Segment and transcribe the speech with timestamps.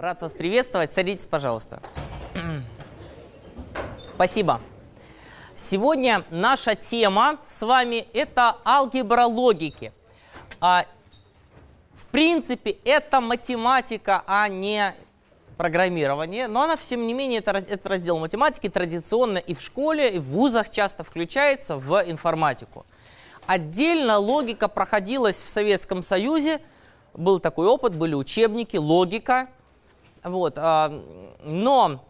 [0.00, 0.94] Рад вас приветствовать.
[0.94, 1.82] Садитесь, пожалуйста.
[4.14, 4.62] Спасибо.
[5.54, 9.92] Сегодня наша тема с вами– это алгебра логики.
[10.58, 10.86] А,
[11.92, 14.94] в принципе, это математика, а не
[15.58, 20.18] программирование, но она, тем не менее, это, это раздел математики традиционно и в школе, и
[20.18, 22.86] в вузах часто включается в информатику.
[23.46, 26.62] Отдельно логика проходилась в Советском Союзе,
[27.12, 29.50] был такой опыт, были учебники, логика.
[30.22, 30.92] Вот, а,
[31.42, 32.04] но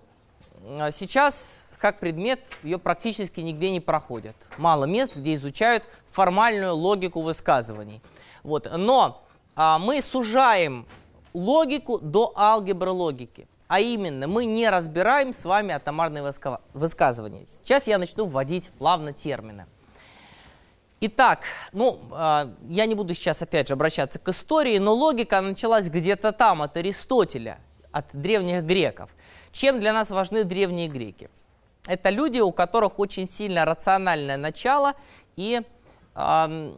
[0.91, 4.37] сейчас как предмет ее практически нигде не проходят.
[4.59, 8.03] Мало мест, где изучают формальную логику высказываний.
[8.43, 8.71] Вот.
[8.77, 9.23] Но
[9.57, 10.87] а, мы сужаем
[11.33, 13.49] логику до алгебры логики.
[13.67, 16.25] А именно, мы не разбираем с вами атомарные
[16.75, 17.47] высказывания.
[17.63, 19.67] Сейчас я начну вводить плавно термины.
[21.03, 25.89] Итак, ну, э, я не буду сейчас опять же обращаться к истории, но логика началась
[25.89, 27.59] где-то там, от Аристотеля,
[27.93, 29.11] от древних греков.
[29.53, 31.29] Чем для нас важны древние греки?
[31.87, 34.95] Это люди, у которых очень сильно рациональное начало,
[35.37, 35.63] и
[36.15, 36.73] э,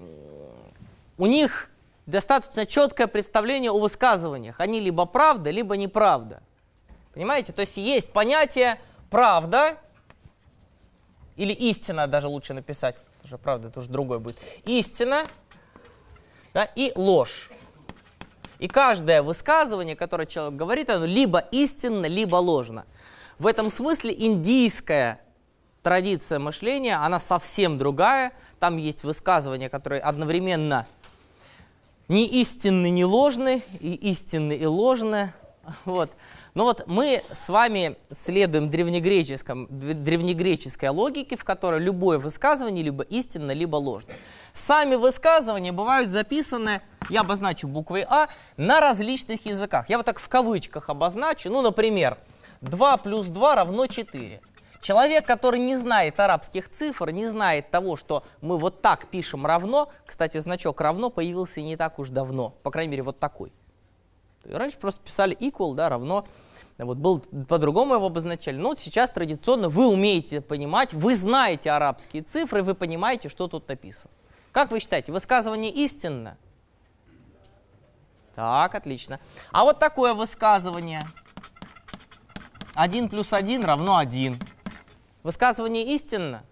[1.19, 1.71] у них
[2.07, 4.61] достаточно четкое представление о высказываниях.
[4.61, 6.43] Они либо правда, либо неправда.
[7.13, 7.53] Понимаете?
[7.53, 9.77] То есть есть понятие правда,
[11.37, 14.39] или истина даже лучше написать, что правда это уже другое будет.
[14.65, 15.27] Истина
[16.55, 17.51] да, и ложь.
[18.63, 22.87] И каждое высказывание, которое человек говорит, оно либо истинно, либо ложно.
[23.41, 25.21] В этом смысле индийская
[25.83, 28.33] традиция мышления, она совсем другая.
[28.61, 30.87] Там есть высказывания, которые одновременно
[32.07, 35.33] не истинны, не ложны, и истинны, и ложны.
[35.85, 36.13] Вот.
[36.55, 43.51] Но вот мы с вами следуем древнегреческом, древнегреческой логике, в которой любое высказывание либо истинно,
[43.51, 44.13] либо ложно.
[44.55, 49.89] Сами высказывания бывают записаны, я обозначу буквой А, на различных языках.
[49.89, 52.19] Я вот так в кавычках обозначу, ну, например,
[52.61, 54.41] 2 плюс 2 равно 4.
[54.81, 59.93] Человек, который не знает арабских цифр, не знает того, что мы вот так пишем равно,
[60.05, 63.53] кстати, значок равно появился не так уж давно, по крайней мере, вот такой.
[64.45, 66.25] Раньше просто писали equal, да, равно,
[66.79, 68.57] вот был по-другому его обозначали.
[68.57, 73.69] Но вот сейчас традиционно вы умеете понимать, вы знаете арабские цифры, вы понимаете, что тут
[73.69, 74.11] написано.
[74.51, 76.37] Как вы считаете, высказывание истинно?
[78.35, 79.21] Так, отлично.
[79.51, 81.07] А вот такое высказывание.
[82.75, 84.41] 1 плюс 1 равно 1.
[85.23, 86.43] Высказывание истинно?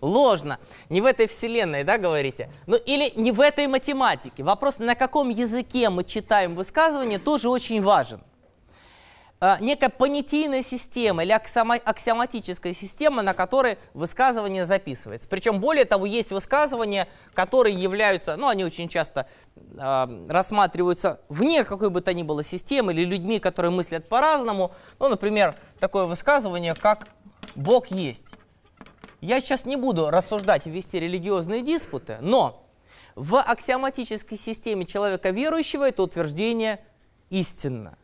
[0.00, 0.58] Ложно.
[0.88, 2.50] Не в этой вселенной, да, говорите?
[2.66, 4.42] Ну или не в этой математике.
[4.42, 8.20] Вопрос, на каком языке мы читаем высказывание, тоже очень важен.
[9.38, 15.28] А, некая понятийная система или аксиоматическая система, на которой высказывание записывается.
[15.28, 21.90] Причем, более того, есть высказывания, которые являются, ну, они очень часто э, рассматриваются вне какой
[21.90, 24.72] бы то ни было системы или людьми, которые мыслят по-разному.
[24.98, 27.08] Ну, например, такое высказывание, как
[27.54, 28.36] «Бог есть».
[29.20, 32.66] Я сейчас не буду рассуждать и вести религиозные диспуты, но
[33.16, 36.80] в аксиоматической системе человека верующего это утверждение
[37.28, 37.98] истинно.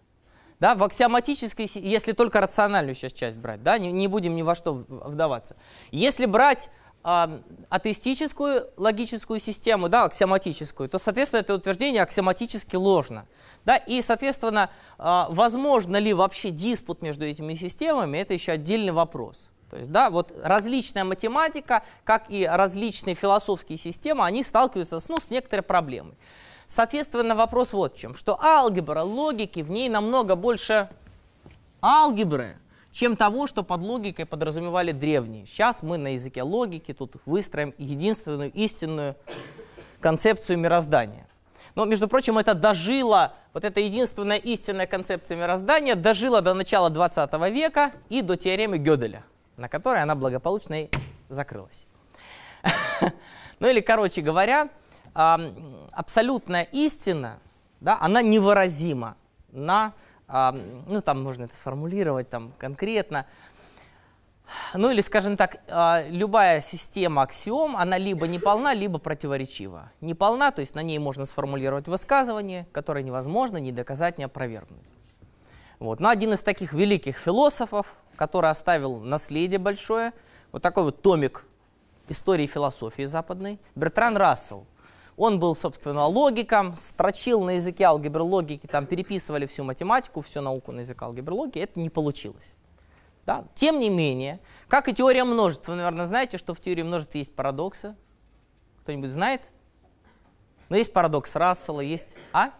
[0.62, 4.55] Да, в аксиоматической, если только рациональную сейчас часть брать, да, не, не будем ни во
[4.55, 5.56] что вдаваться.
[5.91, 6.71] Если брать
[7.03, 13.27] э, атеистическую логическую систему, да, аксиоматическую, то, соответственно, это утверждение аксиоматически ложно.
[13.65, 14.71] Да, и, соответственно,
[15.01, 19.49] э, возможно ли вообще диспут между этими системами, это еще отдельный вопрос.
[19.69, 25.28] То есть, да, вот различная математика, как и различные философские системы, они сталкиваются ну, с
[25.28, 26.15] некоторой проблемой.
[26.72, 30.88] Соответственно, вопрос вот в чем, что алгебра логики, в ней намного больше
[31.83, 32.56] алгебры,
[32.91, 35.44] чем того, что под логикой подразумевали древние.
[35.44, 39.16] Сейчас мы на языке логики тут выстроим единственную истинную
[40.00, 41.27] концепцию мироздания.
[41.75, 47.34] Но, между прочим, это дожило, вот эта единственная истинная концепция мироздания дожила до начала 20
[47.50, 49.25] века и до теоремы Гёделя,
[49.59, 50.91] на которой она благополучно и
[51.28, 51.84] закрылась.
[53.60, 54.71] Ну или, короче говоря,
[55.15, 57.39] абсолютная истина,
[57.81, 59.17] да, она невыразима
[59.51, 59.92] на,
[60.28, 63.27] ну там можно это сформулировать там конкретно,
[64.75, 69.91] ну или, скажем так, а, любая система аксиом, она либо неполна, либо противоречива.
[70.01, 74.83] Неполна, то есть на ней можно сформулировать высказывание, которое невозможно ни доказать, ни опровергнуть.
[75.78, 76.01] Вот.
[76.01, 80.13] Но один из таких великих философов, который оставил наследие большое,
[80.53, 81.45] вот такой вот томик
[82.09, 84.66] истории философии западной, Бертран Рассел.
[85.22, 90.72] Он был, собственно, логиком, строчил на языке алгебры логики, там переписывали всю математику, всю науку
[90.72, 92.54] на язык алгебры логики, это не получилось.
[93.24, 93.45] Да?
[93.54, 97.33] Тем не менее, как и теория множества, вы, наверное, знаете, что в теории множества есть
[97.36, 97.95] парадоксы.
[98.80, 99.42] Кто-нибудь знает?
[100.69, 102.16] Но есть парадокс Рассела, есть...
[102.33, 102.51] А?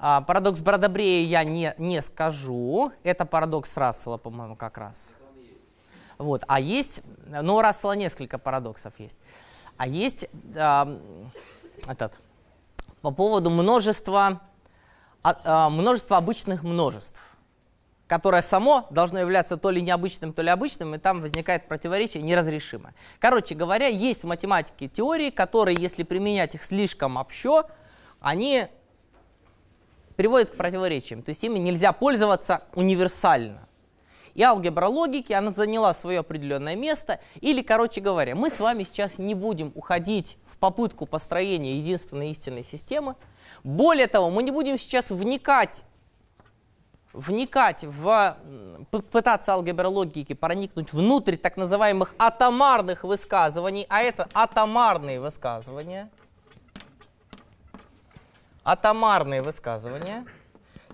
[0.00, 2.90] А, парадокс Бродобрея я не, не скажу.
[3.04, 5.12] Это парадокс Рассела, по-моему, как раз.
[6.18, 6.42] Вот.
[6.48, 9.18] А есть, ну, у Рассела несколько парадоксов есть.
[9.76, 10.98] А есть э,
[11.86, 12.12] этот,
[13.02, 14.40] по поводу множества,
[15.22, 17.18] э, множества обычных множеств,
[18.06, 22.94] которое само должно являться то ли необычным, то ли обычным, и там возникает противоречие неразрешимое.
[23.18, 27.66] Короче говоря, есть в математике теории, которые, если применять их слишком общо,
[28.20, 28.68] они
[30.16, 31.22] приводят к противоречиям.
[31.22, 33.66] То есть ими нельзя пользоваться универсально.
[34.34, 37.20] И алгебра логики, она заняла свое определенное место.
[37.40, 42.64] Или, короче говоря, мы с вами сейчас не будем уходить в попытку построения единственной истинной
[42.64, 43.14] системы.
[43.62, 45.84] Более того, мы не будем сейчас вникать,
[47.12, 48.36] вникать в,
[48.90, 56.10] пытаться алгебра логики проникнуть внутрь так называемых атомарных высказываний, а это атомарные высказывания.
[58.64, 60.26] Атомарные высказывания–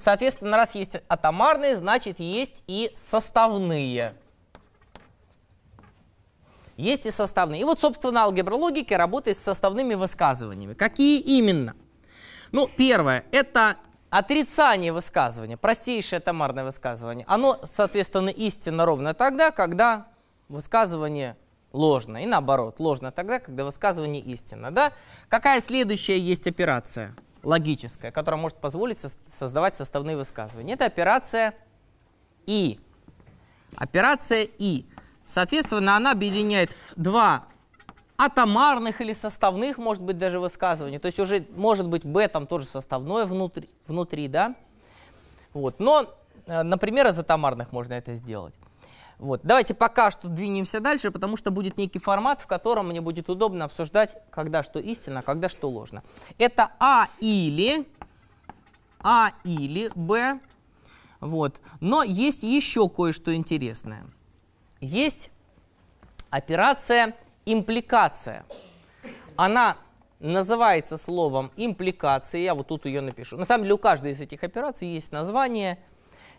[0.00, 4.14] Соответственно, раз есть атомарные, значит есть и составные.
[6.79, 7.61] Есть и составные.
[7.61, 10.73] И вот, собственно, алгебра логики работает с составными высказываниями.
[10.73, 11.75] Какие именно?
[12.50, 13.76] Ну, первое, это
[14.08, 17.26] отрицание высказывания, простейшее атомарное высказывание.
[17.29, 20.06] Оно, соответственно, истинно ровно тогда, когда
[20.49, 21.37] высказывание
[21.75, 22.17] ложно.
[22.17, 24.70] И наоборот, ложно тогда, когда высказывание истинно.
[24.70, 24.94] Да?
[25.29, 27.14] Какая следующая есть операция?
[27.42, 30.75] Логическая, которая может позволить со создавать составные высказывания.
[30.75, 31.54] Это операция
[32.46, 32.81] И.
[33.76, 34.87] Операция И.
[35.26, 37.44] Соответственно, она объединяет два
[38.19, 40.98] атомарных или составных, может быть, даже высказывания.
[40.98, 44.54] То есть уже может быть b там тоже составное внутри, внутри да?
[45.54, 45.81] Вот.
[45.81, 46.06] Но,
[46.46, 48.54] э, например, из атомарных можно это сделать.
[49.20, 49.43] Вот.
[49.44, 53.67] Давайте пока что двинемся дальше, потому что будет некий формат, в котором мне будет удобно
[53.67, 56.02] обсуждать, когда что истинно, когда что ложно.
[56.38, 57.87] Это А или,
[59.00, 60.40] А или Б.
[61.20, 61.61] Вот.
[61.81, 64.06] Но есть еще кое-что интересное.
[64.81, 65.31] Есть
[66.31, 67.14] операция
[67.44, 68.46] импликация.
[69.37, 69.76] Она
[70.19, 72.40] называется словом импликация.
[72.40, 73.37] Я вот тут ее напишу.
[73.37, 75.78] На самом деле у каждой из этих операций есть название.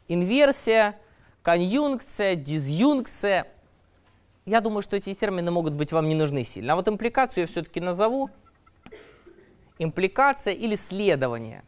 [0.08, 0.96] Инверсия,
[1.42, 3.48] конъюнкция, дизъюнкция.
[4.46, 6.74] Я думаю, что эти термины могут быть вам не нужны сильно.
[6.74, 8.30] А вот импликацию я все-таки назову
[9.78, 11.64] импликация или следование.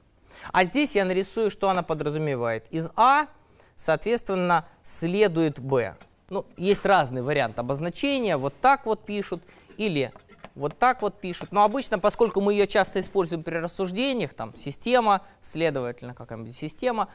[0.51, 2.65] А здесь я нарисую, что она подразумевает.
[2.69, 3.27] Из А,
[3.75, 5.95] соответственно, следует Б.
[6.29, 8.37] Ну, есть разные варианты обозначения.
[8.37, 9.41] Вот так вот пишут
[9.77, 10.11] или
[10.55, 11.51] вот так вот пишут.
[11.51, 17.09] Но обычно, поскольку мы ее часто используем при рассуждениях, там система, следовательно, какая-нибудь система,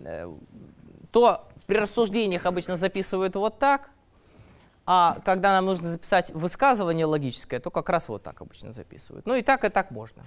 [0.00, 0.30] э,
[1.14, 3.90] то при рассуждениях обычно записывают вот так,
[4.84, 9.24] а когда нам нужно записать высказывание логическое, то как раз вот так обычно записывают.
[9.24, 10.24] Ну и так, и так можно.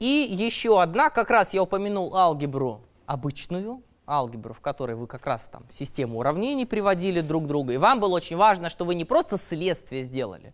[0.00, 5.46] И еще одна, как раз я упомянул алгебру обычную, алгебру, в которой вы как раз
[5.46, 9.04] там систему уравнений приводили друг к другу, и вам было очень важно, что вы не
[9.04, 10.52] просто следствие сделали,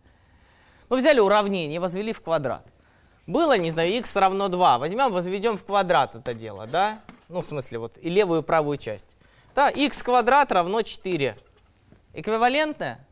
[0.91, 2.67] ну взяли уравнение, возвели в квадрат.
[3.27, 7.01] Было, не знаю, x равно 2, возьмем, возведем в квадрат это дело, да?
[7.31, 9.17] Ну, в смысле, вот и левую, и правую часть.
[9.55, 11.37] Да, x квадрат равно 4.
[12.15, 13.07] Эквивалентное?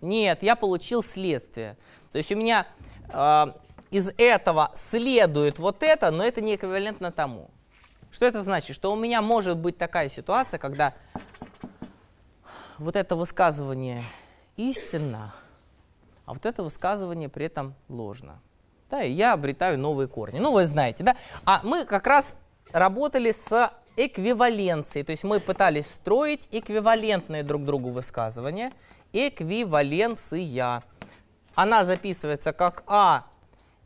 [0.00, 1.76] Нет, я получил следствие.
[2.12, 2.66] То есть у меня
[3.08, 3.46] э,
[3.90, 7.50] из этого следует вот это, но это не эквивалентно тому.
[8.10, 8.76] Что это значит?
[8.76, 10.94] Что у меня может быть такая ситуация, когда
[12.78, 14.02] вот это высказывание
[14.56, 15.34] истинно,
[16.26, 18.40] а вот это высказывание при этом ложно.
[18.90, 20.38] Да, и я обретаю новые корни.
[20.38, 21.16] Ну, вы знаете, да?
[21.44, 22.36] А мы как раз
[22.72, 25.02] работали с эквиваленции.
[25.02, 28.72] То есть мы пытались строить эквивалентные друг другу высказывания.
[29.12, 30.82] Эквиваленция.
[31.54, 33.26] Она записывается как А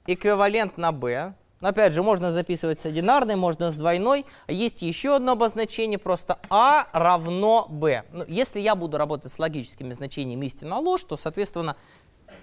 [0.07, 1.35] эквивалент на Б.
[1.61, 4.25] Но опять же, можно записывать с одинарной, можно с двойной.
[4.47, 8.05] Есть еще одно обозначение, просто А равно Б.
[8.13, 11.77] Ну, если я буду работать с логическими значениями истина ложь, то, соответственно,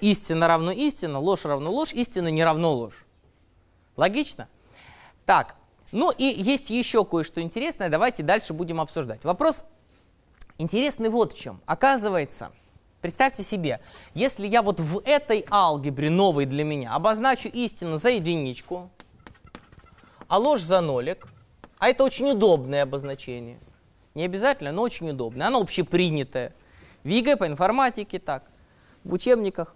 [0.01, 3.05] истина равно истина, ложь равно ложь, истина не равно ложь.
[3.95, 4.50] Логично?
[5.25, 5.55] Так,
[5.91, 9.23] ну и есть еще кое-что интересное, давайте дальше будем обсуждать.
[9.23, 9.63] Вопрос
[10.57, 11.61] интересный вот в чем.
[11.65, 12.51] Оказывается,
[13.01, 13.79] представьте себе,
[14.13, 18.89] если я вот в этой алгебре, новой для меня, обозначу истину за единичку,
[20.27, 21.27] а ложь за нолик,
[21.77, 23.59] а это очень удобное обозначение.
[24.15, 25.47] Не обязательно, но очень удобное.
[25.47, 26.53] Оно общепринятое.
[27.03, 28.43] В ЕГЭ по информатике так,
[29.03, 29.75] в учебниках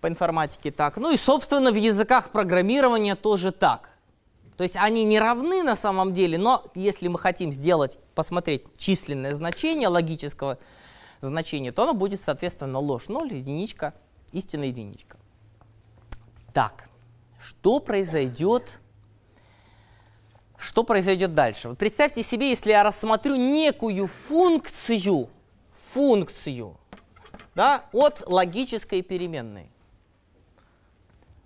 [0.00, 0.98] по информатике так.
[0.98, 3.90] Ну и, собственно, в языках программирования тоже так.
[4.56, 9.32] То есть они не равны на самом деле, но если мы хотим сделать, посмотреть численное
[9.32, 10.58] значение логического
[11.20, 13.94] значения, то оно будет, соответственно, ложь 0, единичка,
[14.32, 15.16] истинная единичка.
[16.52, 16.88] Так,
[17.40, 18.78] что произойдет,
[20.56, 21.70] что произойдет дальше?
[21.70, 25.30] Вот представьте себе, если я рассмотрю некую функцию,
[25.92, 26.76] функцию,
[27.56, 29.70] да, от логической переменной.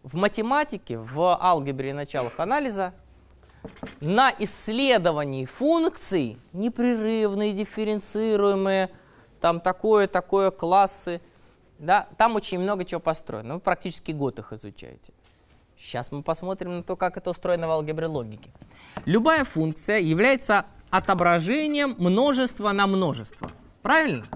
[0.02, 2.94] В математике, в алгебре началах анализа
[4.00, 8.90] на исследовании функций, непрерывные, дифференцируемые,
[9.40, 11.20] там такое-такое классы,
[11.78, 13.54] да, там очень много чего построено.
[13.54, 15.12] Вы практически год их изучаете.
[15.76, 18.50] Сейчас мы посмотрим на то, как это устроено в алгебре логики.
[19.04, 23.52] Любая функция является отображением множества на множество.
[23.82, 24.26] Правильно?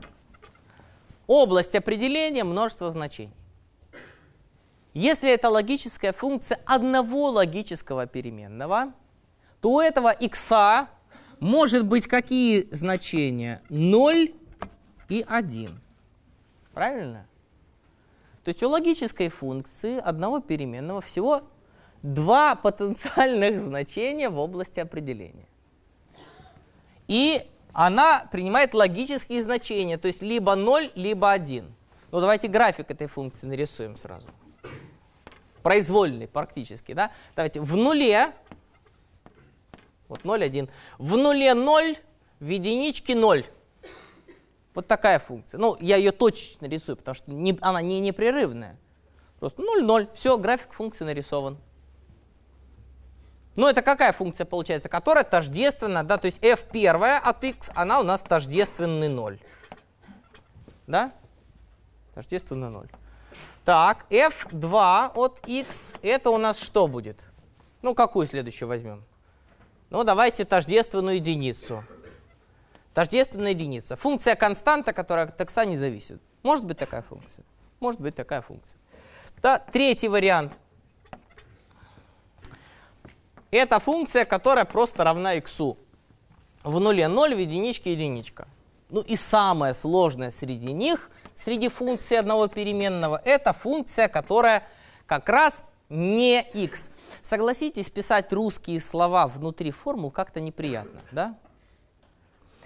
[1.27, 3.33] Область определения множества значений.
[4.95, 8.93] Если это логическая функция одного логического переменного,
[9.61, 10.53] то у этого x
[11.41, 13.63] может быть какие значения?
[13.69, 14.35] 0
[15.09, 15.81] и 1.
[16.75, 17.27] Правильно?
[18.45, 21.43] То есть у логической функции одного переменного всего
[22.03, 25.49] два потенциальных значения в области определения.
[27.09, 31.65] И она принимает логические значения, то есть либо 0, либо 1.
[32.11, 34.29] Ну давайте график этой функции нарисуем сразу.
[35.63, 37.11] Произвольный практически, да?
[37.37, 38.33] Давайте в нуле
[40.13, 40.69] вот 0, 1.
[40.99, 41.97] В нуле 0,
[42.39, 43.47] в единичке 0.
[44.75, 45.59] Вот такая функция.
[45.59, 48.79] Ну, я ее точечно рисую, потому что не, она не непрерывная.
[49.41, 50.09] Просто 0, 0.
[50.13, 51.57] Все, график функции нарисован.
[53.57, 54.91] Ну, это какая функция получается?
[54.91, 59.41] Которая тождественна, да, то есть f первая от x, она у нас тождественный 0.
[60.87, 61.13] Да?
[62.15, 62.91] Тождественный 0.
[63.65, 67.21] Так, f2 от x, это у нас что будет?
[67.81, 69.05] Ну, какую следующую возьмем?
[69.91, 71.85] Ну, давайте тождественную единицу.
[72.95, 73.97] Тождественная единица.
[73.97, 76.21] Функция константа, которая от x не зависит.
[76.43, 77.45] Может быть такая функция?
[77.79, 78.79] Может быть такая функция.
[79.41, 80.53] Да, третий вариант.
[83.51, 85.59] Это функция, которая просто равна x.
[86.65, 88.49] В нуле 0, в единичке единичка.
[88.89, 94.65] Ну и самое сложное среди них, среди функций одного переменного, это функция, которая
[95.07, 96.91] как раз не x.
[97.23, 101.37] Согласитесь, писать русские слова внутри формул как-то неприятно, да?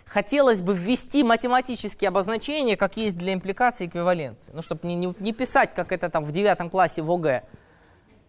[0.07, 4.53] Хотелось бы ввести математические обозначения, как есть для импликации эквиваленции.
[4.53, 7.43] Ну, чтобы не, не, не писать, как это там в девятом классе в ОГЭ.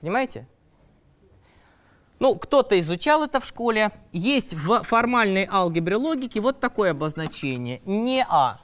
[0.02, 0.48] Понимаете?
[2.20, 3.92] Ну, кто-то изучал это в школе.
[4.12, 7.80] Есть в формальной алгебре логики вот такое обозначение.
[7.86, 8.60] Не А.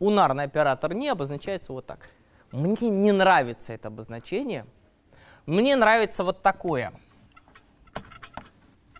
[0.00, 2.10] Унарный оператор не обозначается вот так.
[2.52, 4.66] Мне не нравится это обозначение–
[5.48, 6.92] мне нравится вот такое.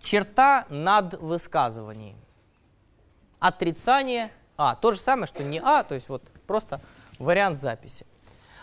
[0.01, 2.17] Черта над высказыванием.
[3.39, 4.75] Отрицание А.
[4.75, 6.81] То же самое, что не А, то есть вот просто
[7.19, 8.07] вариант записи.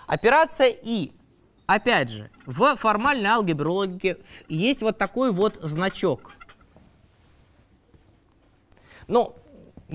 [0.07, 1.11] Операция И.
[1.67, 6.31] Опять же, в формальной алгебре логики есть вот такой вот значок.
[9.05, 9.35] Ну,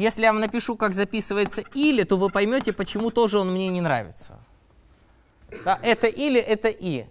[0.01, 3.81] если я вам напишу, как записывается или, то вы поймете, почему тоже он мне не
[3.81, 4.39] нравится.
[5.65, 7.07] Да, это или, это и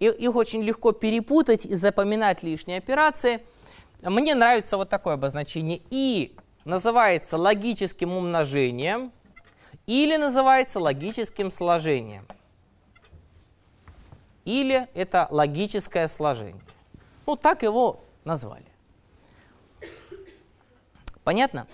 [0.00, 3.44] и их очень легко перепутать и запоминать лишние операции.
[4.02, 5.82] Мне нравится вот такое обозначение.
[5.90, 9.12] И называется логическим умножением
[9.86, 12.26] или называется логическим сложением.
[14.46, 16.62] Или это логическое сложение.
[17.26, 18.64] Ну, так его назвали.
[21.24, 21.66] Понятно?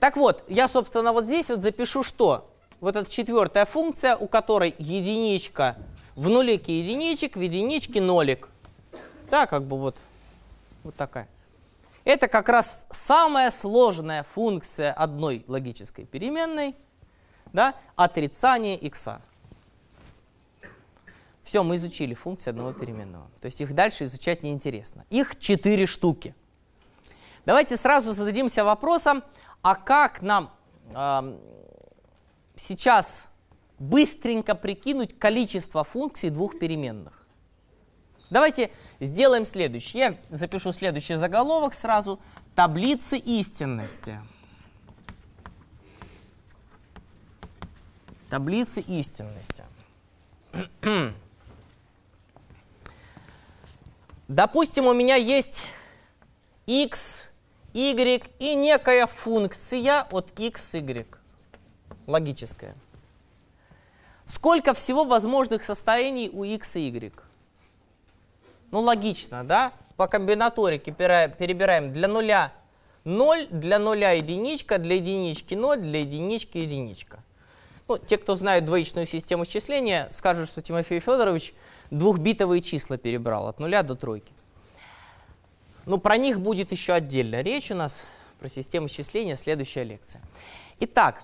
[0.00, 2.50] Так вот, я, собственно, вот здесь вот запишу что?
[2.80, 5.76] Вот эта четвертая функция, у которой единичка
[6.16, 8.48] в нулике единичек, в единичке нолик.
[9.30, 9.98] Да, как бы вот,
[10.82, 11.28] вот такая.
[12.04, 16.74] Это как раз самая сложная функция одной логической переменной,
[17.52, 19.08] да, отрицание x.
[21.42, 23.26] Все, мы изучили функции одного переменного.
[23.40, 25.04] То есть их дальше изучать неинтересно.
[25.10, 26.34] Их четыре штуки.
[27.44, 29.22] Давайте сразу зададимся вопросом,
[29.62, 30.52] а как нам
[30.94, 31.38] э,
[32.56, 33.28] сейчас
[33.78, 37.26] быстренько прикинуть количество функций двух переменных.
[38.30, 40.18] Давайте сделаем следующее.
[40.30, 42.20] Я запишу следующий заголовок сразу.
[42.54, 44.20] Таблицы истинности.
[48.28, 49.64] Таблицы истинности.
[54.28, 55.64] Допустим, у меня есть
[56.66, 57.29] x,
[57.72, 61.06] y и некая функция от x, y.
[62.06, 62.74] Логическая.
[64.26, 67.12] Сколько всего возможных состояний у x и y?
[68.70, 69.72] Ну, логично, да?
[69.96, 72.52] По комбинаторике перебираем для нуля
[73.04, 77.22] 0, для нуля единичка, для единички 0, для единички единичка.
[77.88, 81.54] Ну, те, кто знают двоичную систему счисления, скажут, что Тимофей Федорович
[81.90, 84.32] двухбитовые числа перебрал от нуля до тройки.
[85.86, 88.04] Ну, про них будет еще отдельно речь у нас,
[88.38, 90.20] про систему счисления, следующая лекция.
[90.80, 91.22] Итак,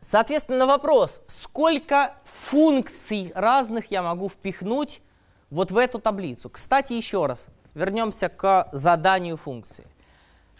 [0.00, 5.00] соответственно, вопрос, сколько функций разных я могу впихнуть
[5.50, 6.50] вот в эту таблицу.
[6.50, 9.86] Кстати, еще раз, вернемся к заданию функции.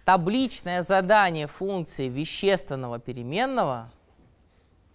[0.05, 3.91] Табличное задание функции вещественного переменного,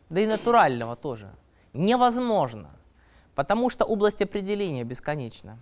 [0.10, 1.32] да и натурального тоже,
[1.74, 2.70] невозможно,
[3.36, 5.58] потому что область определения бесконечна.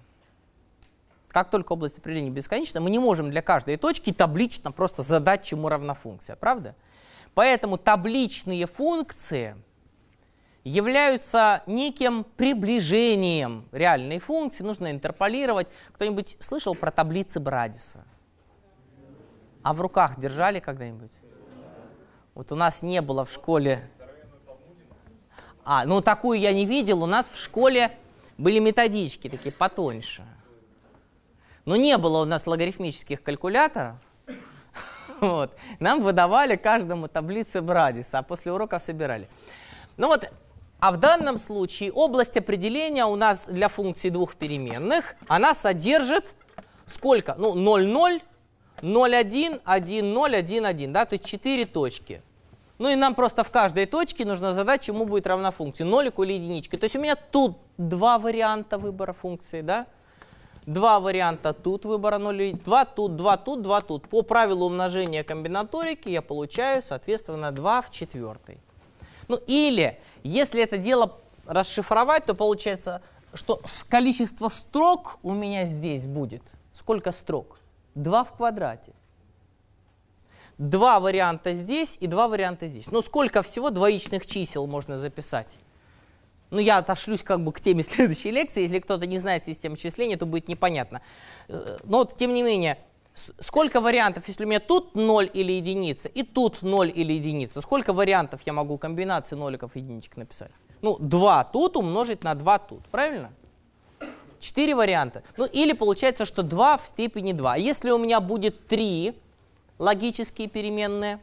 [1.29, 5.69] Как только область определения бесконечна, мы не можем для каждой точки таблично просто задать, чему
[5.69, 6.75] равна функция, правда?
[7.33, 9.55] Поэтому табличные функции–
[10.63, 15.67] являются неким приближением реальной функции, нужно интерполировать.
[15.93, 18.03] Кто-нибудь слышал про таблицы Брадиса?
[19.63, 21.11] А в руках держали когда-нибудь?
[22.33, 23.89] Вот у нас не было в школе...
[25.65, 27.03] А, ну такую я не видел.
[27.03, 27.95] У нас в школе
[28.37, 30.23] были методички такие потоньше.
[31.65, 33.95] Но не было у нас логарифмических калькуляторов.
[35.19, 35.53] Вот.
[35.79, 39.27] Нам выдавали каждому таблицы Брадиса, а после уроков собирали.
[39.97, 40.31] Ну вот
[40.79, 46.35] а в данном случае область определения у нас для функции двух переменных, она содержит
[46.87, 47.35] сколько?
[47.37, 48.21] Ну, 0, 0,
[48.81, 52.21] 0, 1, 1, 0, 1, 1, да, то есть 4 точки.
[52.77, 56.33] Ну и нам просто в каждой точке нужно задать, чему будет равна функция, нолику или
[56.33, 56.77] единичке.
[56.77, 59.85] То есть у меня тут два варианта выбора функции, да?
[60.69, 64.07] Два варианта тут выбора 0, 2 тут, 2 тут, 2 тут.
[64.07, 68.59] По правилу умножения комбинаторики я получаю, соответственно, 2 в четвертой.
[69.27, 73.01] Ну или если это дело расшифровать, то получается,
[73.33, 76.43] что количество строк у меня здесь будет.
[76.71, 77.57] Сколько строк?
[77.95, 78.93] 2 в квадрате.
[80.59, 82.91] Два варианта здесь и два варианта здесь.
[82.91, 85.47] Ну, сколько всего двоичных чисел можно записать?
[86.51, 88.63] Ну, я отошлюсь как бы к теме следующей лекции.
[88.63, 91.01] Если кто-то не знает систему числения, то будет непонятно.
[91.47, 92.77] Э, но, тем не менее,
[93.39, 97.93] сколько вариантов, если у меня тут 0 или единица, и тут 0 или единица, сколько
[97.93, 100.51] вариантов я могу комбинации ноликов и единичек написать?
[100.81, 103.31] Ну, 2 тут умножить на 2 тут, правильно?
[104.39, 105.23] 4 варианта.
[105.37, 107.57] Ну, или получается, что 2 в степени 2.
[107.57, 109.13] Если у меня будет 3
[109.77, 111.19] логические переменные,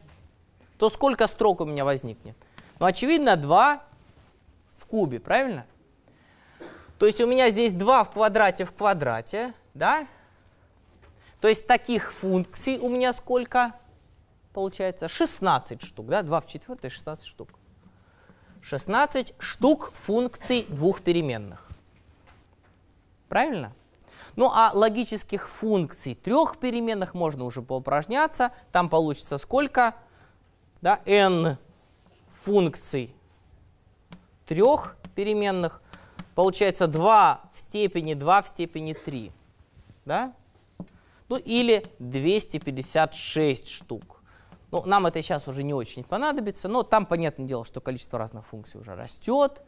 [0.78, 2.36] то сколько строк у меня возникнет?
[2.78, 3.82] Ну, очевидно, 2
[4.86, 5.66] кубе, правильно?
[6.98, 10.06] То есть у меня здесь 2 в квадрате в квадрате, да?
[11.40, 13.72] То есть таких функций у меня сколько
[14.52, 15.08] получается?
[15.08, 16.22] 16 штук, да?
[16.22, 17.50] 2 в 4 16 штук.
[18.62, 21.68] 16 штук функций двух переменных.
[23.28, 23.72] Правильно?
[24.34, 28.52] Ну а логических функций трех переменных можно уже поупражняться.
[28.72, 29.94] Там получится сколько?
[30.82, 31.56] Да, n
[32.42, 33.15] функций
[34.46, 35.82] трех переменных.
[36.34, 39.32] Получается 2 в степени 2 в степени 3.
[40.04, 40.32] Да?
[41.28, 44.22] ну или 256 штук.
[44.70, 48.46] Ну, нам это сейчас уже не очень понадобится, но там, понятное дело, что количество разных
[48.46, 49.62] функций уже растет.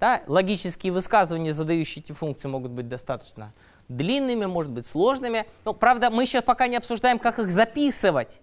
[0.00, 0.22] Да?
[0.26, 3.52] Логические высказывания, задающие эти функции, могут быть достаточно
[3.88, 5.46] длинными, может быть сложными.
[5.64, 8.40] Но, правда, мы сейчас пока не обсуждаем, как их записывать.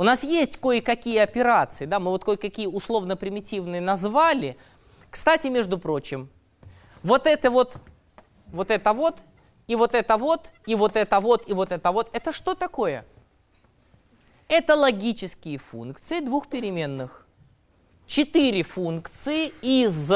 [0.00, 4.56] У нас есть кое-какие операции, да, мы вот кое-какие условно-примитивные назвали.
[5.10, 6.30] Кстати, между прочим,
[7.02, 7.76] вот это вот,
[8.46, 9.18] вот это вот
[9.66, 12.08] и вот это вот, и вот это вот, и вот это вот.
[12.14, 13.04] Это что такое?
[14.48, 17.26] Это логические функции двух переменных.
[18.06, 20.10] Четыре функции из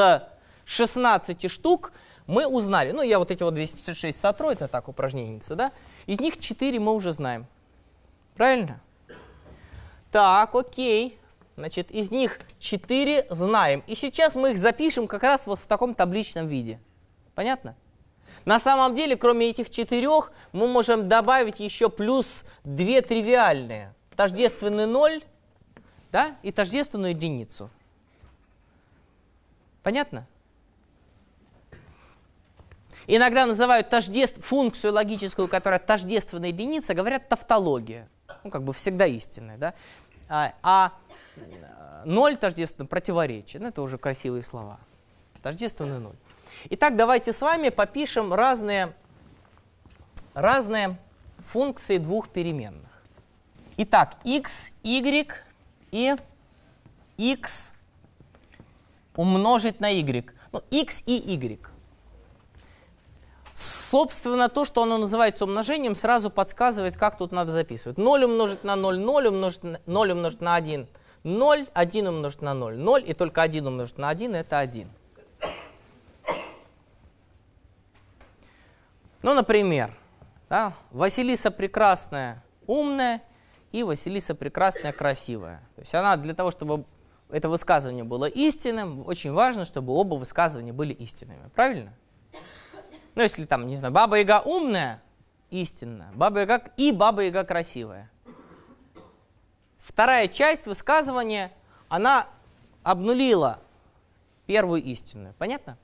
[0.65, 1.91] 16 штук
[2.25, 2.89] мы узнали.
[2.89, 5.71] Ну, я вот эти вот 256 сотру, это так, упражненница, да?
[6.07, 7.45] Из них 4 мы уже знаем.
[8.33, 8.81] Правильно?
[10.15, 11.19] Так, окей.
[11.57, 13.83] Значит, из них 4 знаем.
[13.85, 16.79] И сейчас мы их запишем как раз вот в таком табличном виде.
[17.33, 17.75] Понятно?
[18.45, 23.93] На самом деле, кроме этих четырех, мы можем добавить еще плюс две тривиальные.
[24.15, 25.21] Тождественный ноль
[26.13, 27.69] да, и тождественную единицу.
[29.83, 30.25] Понятно?
[33.05, 34.41] Иногда называют тождеств...
[34.45, 38.07] функцию логическую, которая тождественная единица, говорят тавтология.
[38.43, 39.57] Ну, как бы всегда истинная.
[39.57, 39.73] Да?
[40.27, 40.93] А, а
[42.05, 43.61] ноль тождественно противоречие.
[43.61, 44.79] Ну, это уже красивые слова.
[45.41, 46.15] Тождественный ноль.
[46.69, 48.93] Итак, давайте с вами попишем разные,
[50.33, 50.97] разные
[51.47, 52.89] функции двух переменных.
[53.77, 55.31] Итак, x, y
[55.91, 56.15] и
[57.17, 57.71] x
[59.15, 60.31] умножить на y.
[60.51, 61.59] Ну, x и y.
[63.55, 67.97] Собственно, то, что оно называется умножением, сразу подсказывает, как тут надо записывать.
[67.97, 70.85] 0 умножить на 0, 0 умножить на, 0 умножить на 1,
[71.23, 74.89] 0, 1 умножить на 0, 0, и только 1 умножить на 1 это 1.
[79.21, 79.95] Ну, например,
[80.49, 80.73] Да?
[80.91, 83.21] Василиса прекрасная, умная,
[83.71, 85.61] и Василиса прекрасная, красивая.
[85.75, 86.83] То есть она для того, чтобы
[87.29, 91.49] это высказывание было истинным, очень важно, чтобы оба высказывания были истинными.
[91.55, 91.93] Правильно?
[93.15, 95.01] Ну, если там, не знаю, Баба Яга умная,
[95.49, 98.11] истинная, Баба Яга и Баба Яга красивая.
[99.79, 101.51] Вторая часть высказывания,
[101.87, 102.27] она
[102.83, 103.59] обнулила
[104.45, 105.33] первую истинную.
[105.37, 105.77] Понятно?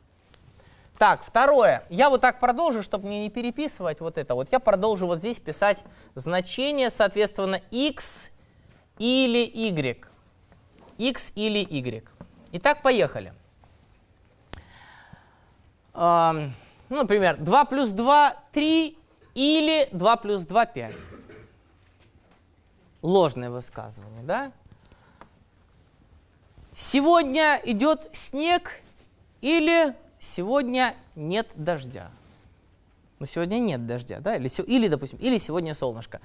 [0.98, 1.84] Так, второе.
[1.90, 4.36] Я вот так продолжу, чтобы мне не переписывать вот это.
[4.36, 8.30] Вот я продолжу вот здесь писать значение, соответственно, x
[9.00, 10.06] или y.
[10.98, 12.04] x или y.
[12.52, 13.34] Итак, поехали.
[16.92, 18.98] Ну, например, 2 плюс 2– 3
[19.34, 20.96] или 2 плюс 2– 5.
[23.02, 24.52] Ложное высказывание, да?
[26.76, 28.82] Сегодня идет снег
[29.40, 32.12] или сегодня нет дождя.
[33.20, 36.20] Ну, сегодня нет дождя, да, или, или, допустим, или сегодня солнышко.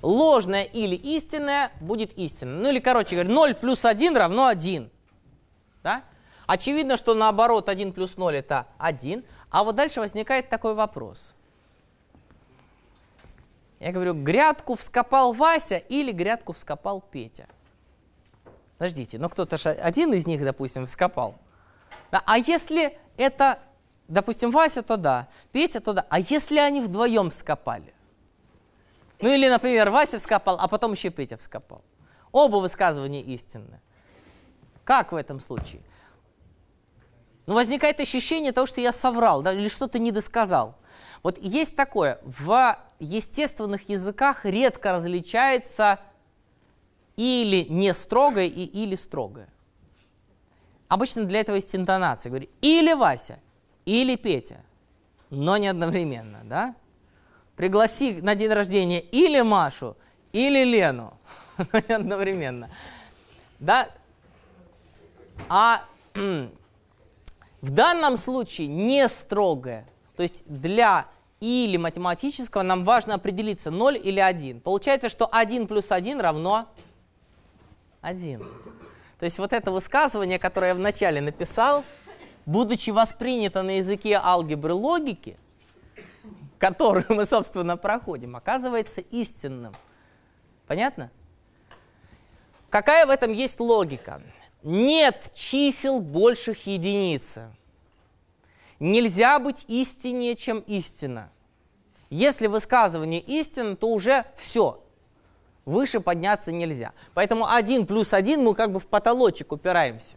[0.00, 2.62] Ложное или истинное будет истинное.
[2.62, 4.90] Ну, или, короче говоря, 0 плюс 1 равно 1.
[5.82, 6.04] Да?
[6.46, 9.24] Очевидно, что наоборот 1 плюс 0 это 1.
[9.50, 11.34] А вот дальше возникает такой вопрос.
[13.80, 17.46] Я говорю, грядку вскопал Вася или грядку вскопал Петя?
[18.76, 21.36] Подождите, ну кто-то же один из них, допустим, вскопал.
[22.10, 23.58] А если это,
[24.08, 26.06] допустим, Вася, то да, Петя, то да.
[26.10, 27.94] А если они вдвоем вскопали?
[29.20, 31.82] Ну или, например, Вася вскопал, а потом еще Петя вскопал.
[32.30, 33.80] Оба высказывания истинны.
[34.84, 35.82] Как в этом случае?
[37.48, 40.76] Ну, возникает ощущение того, что я соврал, да, или что-то недосказал.
[41.22, 45.98] Вот есть такое, в естественных языках редко различается
[47.16, 49.48] или не строгое и или строгое.
[50.88, 52.28] Обычно для этого есть интонация.
[52.28, 53.38] Говорит, или Вася,
[53.86, 54.60] или Петя,
[55.30, 56.74] но не одновременно, да?
[57.56, 59.96] Пригласи на день рождения или Машу,
[60.34, 61.16] или Лену,
[61.56, 62.68] но не одновременно.
[63.58, 63.88] Да?
[65.48, 65.82] А
[67.60, 69.86] в данном случае не строгое.
[70.16, 71.06] То есть для
[71.40, 74.60] или математического нам важно определиться 0 или 1.
[74.60, 76.68] Получается, что 1 плюс 1 равно
[78.00, 78.40] 1.
[79.18, 81.84] То есть вот это высказывание, которое я вначале написал,
[82.46, 85.36] будучи воспринято на языке алгебры логики,
[86.58, 89.72] которую мы, собственно, проходим, оказывается истинным.
[90.66, 91.10] Понятно?
[92.70, 94.20] Какая в этом есть логика?
[94.62, 97.50] Нет чисел больших единицы.
[98.80, 101.30] Нельзя быть истиннее, чем истина.
[102.10, 104.82] Если высказывание истина, то уже все,
[105.68, 106.92] Выше подняться нельзя.
[107.12, 110.16] Поэтому 1 плюс 1 мы как бы в потолочек упираемся.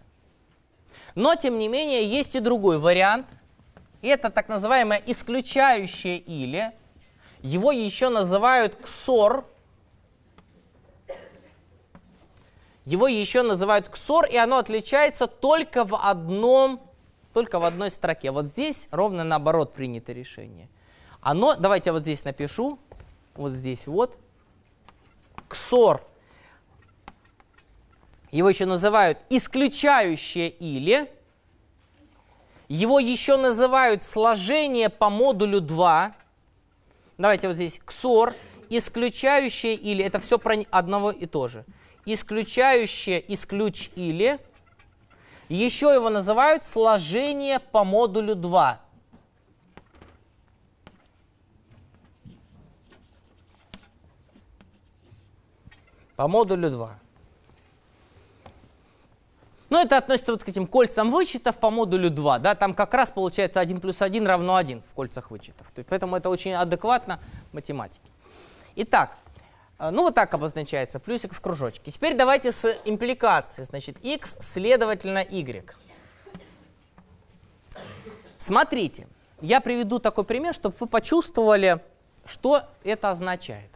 [1.14, 3.28] Но, тем не менее, есть и другой вариант.
[4.02, 6.72] Это так называемое исключающее «или».
[7.42, 9.46] Его еще называют «ксор».
[12.86, 16.82] Его еще называют «ксор», и оно отличается только в, одном,
[17.34, 18.32] только в одной строке.
[18.32, 20.68] Вот здесь ровно наоборот принято решение.
[21.22, 22.80] Оно, давайте я вот здесь напишу,
[23.36, 24.18] вот здесь вот–
[25.52, 26.02] ксор.
[28.32, 31.12] Его еще называют исключающее или.
[32.70, 36.16] Его еще называют сложение по модулю 2.
[37.18, 38.34] Давайте вот здесь ксор,
[38.70, 40.04] исключающее или.
[40.04, 41.66] Это все про одного и то же.
[42.06, 44.40] Исключающее исключ или.
[45.50, 48.80] Еще его называют сложение по модулю 2.
[56.22, 57.00] по модулю 2.
[59.72, 62.38] Ну, это относится вот к этим кольцам вычетов по модулю 2.
[62.38, 62.54] Да?
[62.54, 65.72] Там как раз получается 1 плюс 1 равно 1 в кольцах вычетов.
[65.74, 67.20] То есть, поэтому это очень адекватно
[67.54, 68.08] математике.
[68.76, 69.18] Итак,
[69.90, 71.90] ну вот так обозначается плюсик в кружочке.
[71.92, 73.66] Теперь давайте с импликацией.
[73.66, 75.66] Значит, x следовательно y.
[78.38, 79.08] Смотрите,
[79.42, 81.82] я приведу такой пример, чтобы вы почувствовали,
[82.26, 83.72] что это означает.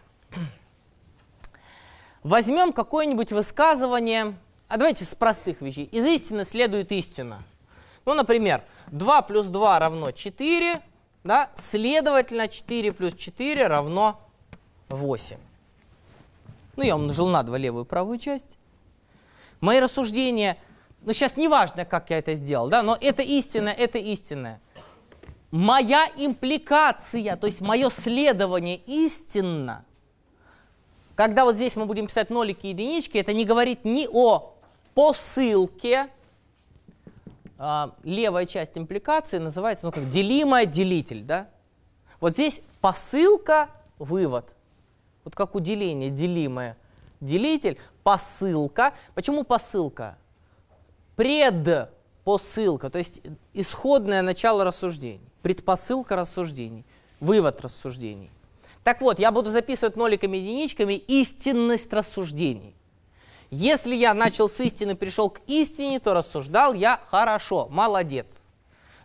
[2.24, 4.36] Возьмем какое-нибудь высказывание,
[4.68, 5.86] а давайте с простых вещей.
[5.86, 7.44] Из истины следует истина.
[8.06, 10.82] Ну, например, 2 плюс 2 равно 4,
[11.24, 11.50] да?
[11.56, 14.20] следовательно, 4 плюс 4 равно
[14.90, 15.38] 8.
[16.76, 18.58] Ну, я умножил на 2 левую и правую часть.
[19.62, 20.58] Мои рассуждения,
[21.02, 24.62] ну, сейчас не важно, как я это сделал, да, но это истина, это истинное.
[25.52, 29.86] Моя импликация, то есть мое следование истинно–
[31.16, 34.54] когда вот здесь мы будем писать нолики и единички, это не говорит ни о
[34.94, 36.10] посылке,
[37.58, 41.48] а, левая часть импликации называется, ну как делимая делитель, да?
[42.20, 44.46] Вот здесь Посылка, вывод.
[45.26, 46.78] Вот как у деления, делимое.
[47.20, 48.94] Делитель, посылка.
[49.16, 50.18] Почему посылка?
[51.16, 53.22] Предпосылка, то есть
[53.54, 55.22] исходное начало рассуждений.
[55.42, 56.86] Предпосылка рассуждений,
[57.20, 58.30] вывод рассуждений.
[58.84, 62.76] Так вот, я буду записывать ноликами единичками истинность рассуждений.
[63.50, 68.28] Если я начал с истины, пришел к истине, то рассуждал я хорошо, молодец.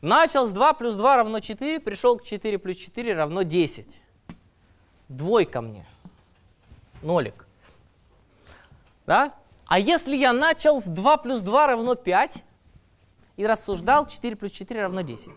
[0.03, 3.87] Начал с 2 плюс 2 равно 4, пришел к 4 плюс 4 равно 10.
[5.09, 5.87] Двойка мне.
[7.03, 7.47] Нолик.
[9.07, 9.35] Да?
[9.67, 12.45] А если я начал с 2 плюс 2 равно 5
[13.37, 15.33] и рассуждал 4 плюс 4 равно 10?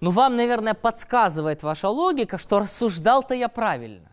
[0.00, 4.10] Ну, вам, наверное, подсказывает ваша логика, что рассуждал-то я правильно.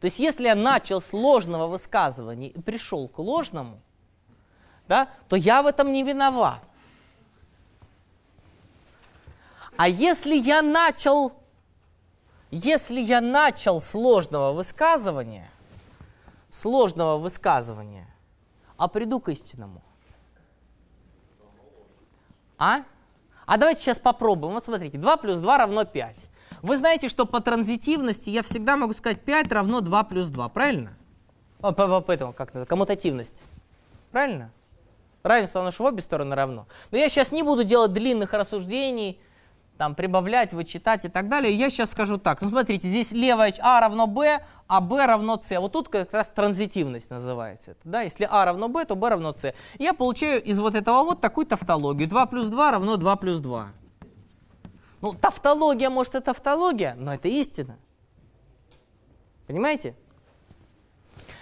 [0.00, 3.80] То есть, если я начал с ложного высказывания и пришел к ложному,
[4.88, 6.60] да, то я в этом не виноват.
[9.76, 11.32] А если я начал,
[12.52, 15.50] если я начал с ложного высказывания,
[16.50, 18.06] сложного высказывания,
[18.76, 19.82] а приду к истинному.
[22.58, 22.82] А?
[23.46, 24.52] А давайте сейчас попробуем.
[24.52, 26.16] Вот смотрите, 2 плюс 2 равно 5.
[26.60, 30.94] Вы знаете, что по транзитивности я всегда могу сказать 5 равно 2 плюс 2, правильно?
[31.58, 33.34] По, по этому, как это, коммутативность.
[34.10, 34.52] Правильно?
[35.22, 36.66] Равенство, оно же в обе стороны равно.
[36.90, 39.18] Но я сейчас не буду делать длинных рассуждений,
[39.82, 41.52] там, прибавлять, вычитать и так далее.
[41.52, 42.40] Я сейчас скажу так.
[42.40, 45.58] Ну, смотрите, здесь левая А равно Б, а Б равно С.
[45.58, 47.72] Вот тут как раз транзитивность называется.
[47.72, 48.02] Это, да?
[48.02, 49.52] Если А равно Б, то Б равно С.
[49.80, 52.08] Я получаю из вот этого вот такую тавтологию.
[52.08, 53.72] 2 плюс 2 равно 2 плюс 2.
[55.00, 57.76] Ну, тавтология, может, это тавтология, но это истина.
[59.48, 59.96] Понимаете?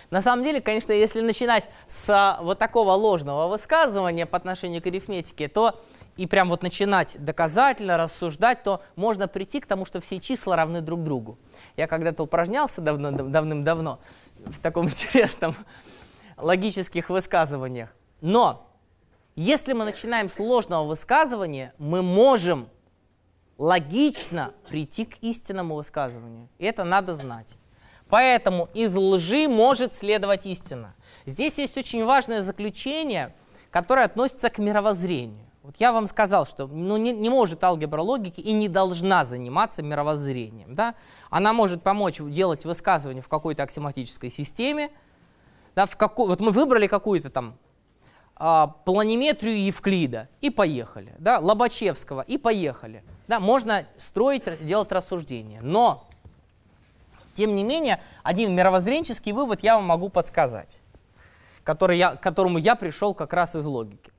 [0.08, 5.48] На самом деле, конечно, если начинать с вот такого ложного высказывания по отношению к арифметике,
[5.48, 5.78] то
[6.16, 10.80] и прям вот начинать доказательно рассуждать, то можно прийти к тому, что все числа равны
[10.80, 11.38] друг другу.
[11.76, 14.00] Я когда-то упражнялся давно, давным-давно
[14.38, 15.54] в таком интересном
[16.36, 17.90] логических высказываниях.
[18.20, 18.66] Но
[19.36, 22.68] если мы начинаем с ложного высказывания, мы можем
[23.56, 26.48] логично прийти к истинному высказыванию.
[26.58, 27.48] И это надо знать.
[28.08, 30.94] Поэтому из лжи может следовать истина.
[31.26, 33.34] Здесь есть очень важное заключение,
[33.70, 35.49] которое относится к мировоззрению.
[35.62, 39.82] Вот я вам сказал, что ну, не, не может алгебра логики и не должна заниматься
[39.82, 40.74] мировоззрением.
[40.74, 40.94] Да?
[41.28, 44.90] Она может помочь делать высказывания в какой-то аксиоматической системе.
[45.74, 47.56] Да, в какой, вот мы выбрали какую-то там
[48.36, 51.14] а, планиметрию Евклида и поехали.
[51.18, 53.04] Да, Лобачевского и поехали.
[53.28, 55.60] Да, можно строить, делать рассуждения.
[55.60, 56.08] Но,
[57.34, 60.80] тем не менее, один мировоззренческий вывод я вам могу подсказать,
[61.64, 64.10] который я, к которому я пришел как раз из логики.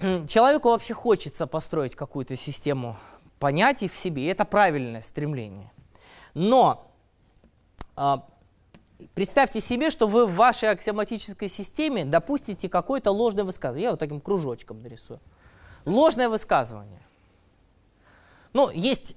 [0.26, 2.96] Человеку вообще хочется построить какую-то систему
[3.38, 5.70] понятий в себе, и это правильное стремление.
[6.34, 6.90] Но
[7.96, 8.24] а,
[9.14, 13.84] представьте себе, что вы в вашей аксиоматической системе допустите какое-то ложное высказывание.
[13.84, 15.20] Я вот таким кружочком нарисую.
[15.84, 17.02] Ложное высказывание.
[18.52, 19.14] Ну, есть,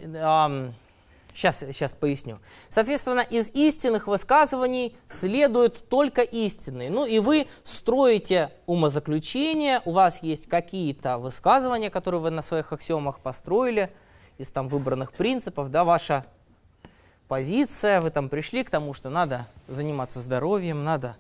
[1.34, 2.40] сейчас, сейчас поясню.
[2.70, 6.90] Соответственно, из истинных высказываний следуют только истинные.
[6.90, 13.20] Ну и вы строите умозаключения, у вас есть какие-то высказывания, которые вы на своих аксиомах
[13.20, 13.92] построили,
[14.38, 16.26] из там выбранных принципов, да, ваша
[17.28, 21.18] позиция, вы там пришли к тому, что надо заниматься здоровьем, надо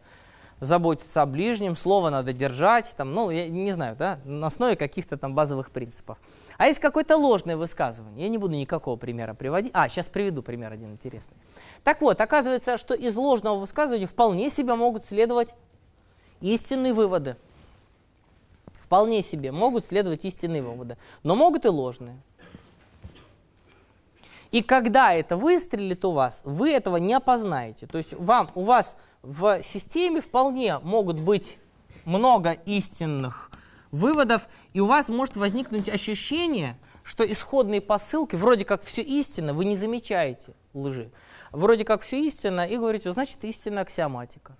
[0.63, 5.17] заботиться о ближнем, слово надо держать, там, ну, я не знаю, да, на основе каких-то
[5.17, 6.17] там базовых принципов.
[6.57, 10.71] А есть какое-то ложное высказывание, я не буду никакого примера приводить, а, сейчас приведу пример
[10.71, 11.35] один интересный.
[11.83, 15.53] Так вот, оказывается, что из ложного высказывания вполне себе могут следовать
[16.41, 17.35] истинные выводы.
[18.73, 22.17] Вполне себе могут следовать истинные выводы, но могут и ложные.
[24.53, 27.87] И когда это выстрелит у вас, вы этого не опознаете.
[27.87, 31.57] То есть вам, у вас в системе вполне могут быть
[32.05, 33.49] много истинных
[33.91, 39.65] выводов, и у вас может возникнуть ощущение, что исходные посылки, вроде как все истинно, вы
[39.65, 41.09] не замечаете лжи.
[41.51, 44.57] Вроде как все истинно, и говорите, значит, истинная аксиоматика.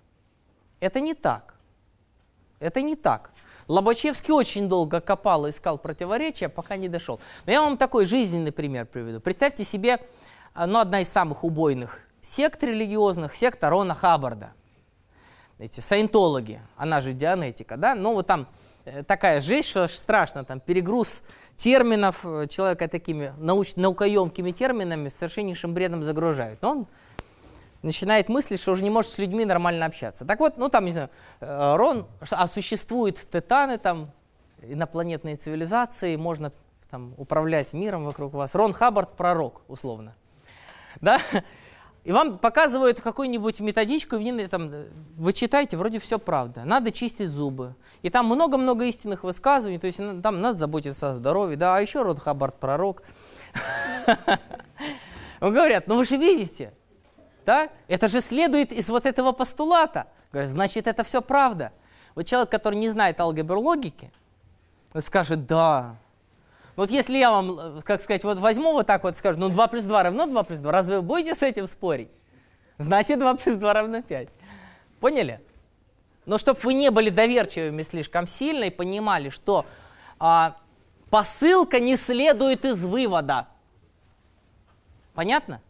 [0.80, 1.54] Это не так.
[2.58, 3.32] Это не так.
[3.66, 7.20] Лобачевский очень долго копал и искал противоречия, пока не дошел.
[7.46, 9.20] Но я вам такой жизненный пример приведу.
[9.20, 9.98] Представьте себе,
[10.54, 14.52] ну, одна из самых убойных сект религиозных, секта Рона Хаббарда.
[15.58, 17.94] Эти саентологи, она же дианетика, да?
[17.94, 18.48] Ну, вот там
[18.84, 21.22] э, такая жесть, что страшно, там перегруз
[21.54, 26.60] терминов, э, человека такими науч, наукоемкими терминами совершеннейшим бредом загружают.
[26.62, 26.86] Но он
[27.82, 30.24] начинает мыслить, что уже не может с людьми нормально общаться.
[30.24, 31.10] Так вот, ну там, не знаю,
[31.40, 34.10] э, Рон, а существуют титаны, там,
[34.60, 36.52] инопланетные цивилизации, можно
[36.90, 38.54] там, управлять миром вокруг вас.
[38.54, 40.14] Рон Хаббард– пророк, условно.
[41.00, 41.20] Да?
[42.04, 44.70] И вам показывают какую-нибудь методичку, и там,
[45.16, 46.64] вы читаете, вроде все правда.
[46.64, 47.74] Надо чистить зубы.
[48.02, 51.56] И там много-много истинных высказываний, то есть там надо заботиться о здоровье.
[51.56, 53.02] Да, а еще Рон Хаббард– пророк.
[55.40, 56.74] Говорят, ну вы же видите,
[57.46, 57.70] да?
[57.88, 60.06] Это же следует из вот этого постулата.
[60.30, 61.72] Говорят, значит, это все правда.
[62.14, 64.12] Вот человек, который не знает алгебру логики,
[64.98, 65.96] скажет, да.
[66.76, 69.84] Вот если я вам, как сказать, вот возьму вот так вот, скажу, ну 2 плюс
[69.84, 72.10] 2 равно 2 плюс 2, разве вы будете с этим спорить?
[72.78, 74.28] Значит, 2 плюс 2 равно 5.
[75.00, 75.40] Поняли?
[76.26, 79.66] Но чтобы вы не были доверчивыми слишком сильно и понимали, что
[80.18, 80.56] а,
[81.10, 83.46] посылка не следует из вывода.
[85.14, 85.60] Понятно?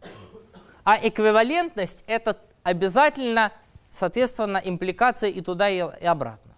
[0.83, 3.51] А эквивалентность– это обязательно,
[3.89, 6.53] соответственно, импликация и туда, и обратно.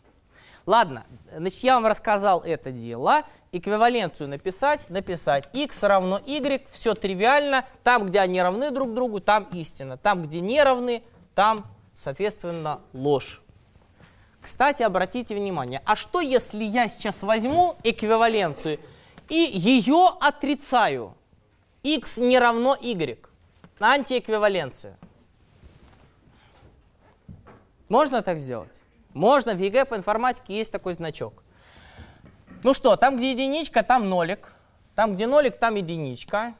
[0.65, 3.23] Ладно, значит, я вам рассказал это дело.
[3.51, 5.47] Эквиваленцию написать, написать.
[5.53, 7.65] x равно y, все тривиально.
[7.83, 9.97] Там, где они равны друг другу, там истина.
[9.97, 11.01] Там, где не равны,
[11.33, 13.41] там, соответственно, ложь.
[14.41, 18.79] Кстати, обратите внимание, а что если я сейчас возьму эквиваленцию
[19.29, 21.13] и ее отрицаю?
[21.83, 23.19] x не равно y.
[23.79, 24.97] Антиэквиваленция.
[27.89, 28.73] Можно так сделать?
[29.13, 31.43] Можно, в ЕГЭ по информатике есть такой значок.
[32.63, 34.53] Ну что, там, где единичка, там нолик.
[34.95, 36.55] Там, где нолик, там единичка.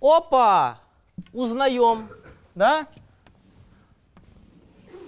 [0.00, 0.80] Опа!
[1.32, 2.08] Узнаем,
[2.54, 2.86] да?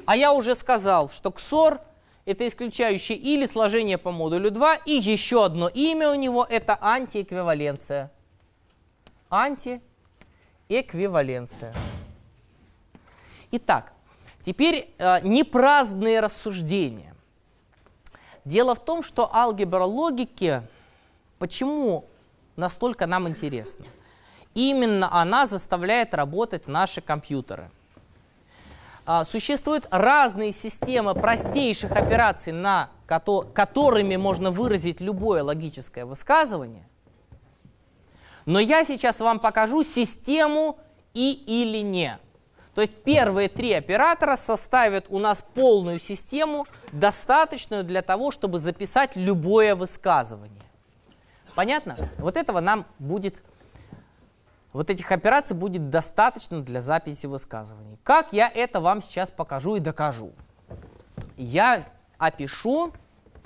[0.07, 1.81] А я уже сказал, что XOR–
[2.27, 8.11] это исключающее или сложение по модулю 2, и еще одно имя у него– это антиэквиваленция.
[9.31, 9.83] Анти
[10.68, 11.74] эквиваленция.
[13.51, 13.92] Итак,
[14.42, 17.14] теперь э, непраздные рассуждения.
[18.48, 20.62] Дело в том, что алгебра логики,
[21.38, 22.04] почему
[22.56, 23.84] настолько нам интересна?
[24.54, 27.70] Именно она заставляет работать наши компьютеры.
[29.06, 36.87] А, существуют разные системы простейших операций, на, которыми можно выразить любое логическое высказывание–
[38.48, 40.78] но я сейчас вам покажу систему
[41.12, 42.16] и или не.
[42.78, 49.16] То есть первые три оператора составят у нас полную систему, достаточную для того, чтобы записать
[49.16, 50.62] любое высказывание.
[51.56, 51.96] Понятно?
[52.18, 53.42] Вот этого нам будет,
[54.72, 57.98] вот этих операций будет достаточно для записи высказываний.
[58.04, 60.32] Как я это вам сейчас покажу и докажу?
[61.36, 61.84] Я
[62.16, 62.92] опишу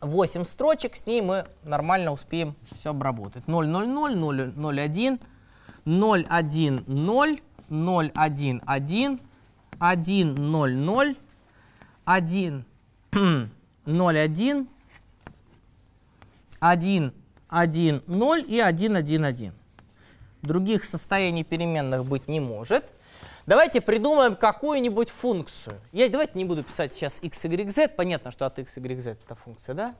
[0.01, 3.47] 8 строчек, с ней мы нормально успеем все обработать.
[3.47, 5.19] 0, 0, 0, 0, 0, 1,
[5.85, 7.39] 0, 1, 0,
[7.69, 9.19] 0, 1, 1,
[9.79, 11.15] 1, 0, 0,
[12.05, 12.65] 1,
[13.85, 14.67] 0, 1,
[16.59, 17.13] 1,
[17.49, 19.53] 1, 0 и 1, 1, 1.
[20.45, 22.85] Других состояний переменных быть не может.
[23.47, 25.79] Давайте придумаем какую-нибудь функцию.
[25.91, 27.89] Я давайте не буду писать сейчас x, y, z.
[27.89, 29.95] Понятно, что от x, y, z это функция, да?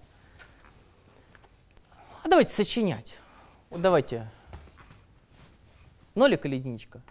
[2.23, 3.19] А давайте сочинять.
[3.71, 4.29] Вот давайте.
[6.13, 7.01] Нолик или единичка?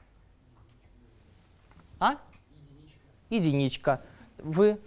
[1.99, 2.19] А?
[3.31, 4.01] Единичка.
[4.39, 4.79] Вы?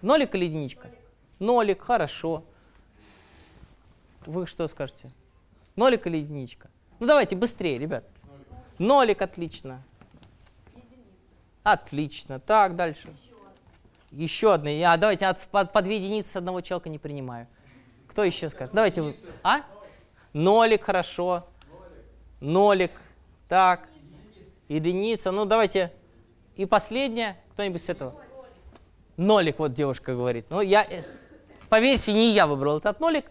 [0.00, 0.90] Нолик или единичка?
[1.38, 2.44] Нолик, хорошо.
[4.24, 5.10] Вы что скажете?
[5.76, 6.70] Нолик или единичка?
[7.00, 8.04] Ну давайте быстрее, ребят.
[8.78, 9.82] Нолик, отлично.
[11.62, 12.40] Отлично.
[12.40, 13.14] Так, дальше.
[14.10, 14.70] Еще, одна.
[14.92, 17.46] А давайте от, под, по две единицы одного человека не принимаю.
[18.08, 18.74] Кто еще скажет?
[18.74, 19.14] Давайте.
[19.42, 19.60] А?
[20.32, 21.46] Нолик, хорошо.
[22.40, 22.92] Нолик.
[23.48, 23.88] Так.
[24.68, 25.30] Единица.
[25.30, 25.92] Ну, давайте.
[26.56, 27.36] И последнее.
[27.52, 28.14] Кто-нибудь с этого?
[29.16, 30.46] Нолик, вот девушка говорит.
[30.48, 31.02] Ну, я, э,
[31.68, 33.26] поверьте, не я выбрал этот нолик.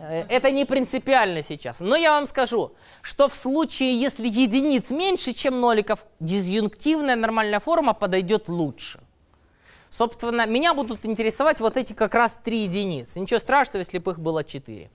[0.00, 1.80] Э, это не принципиально сейчас.
[1.80, 2.72] Но я вам скажу,
[3.02, 9.00] что в случае, если единиц меньше, чем ноликов, дизъюнктивная нормальная форма подойдет лучше.
[9.90, 13.20] Собственно, меня будут интересовать вот эти как раз три единицы.
[13.20, 14.90] Ничего страшного, если бы их было четыре.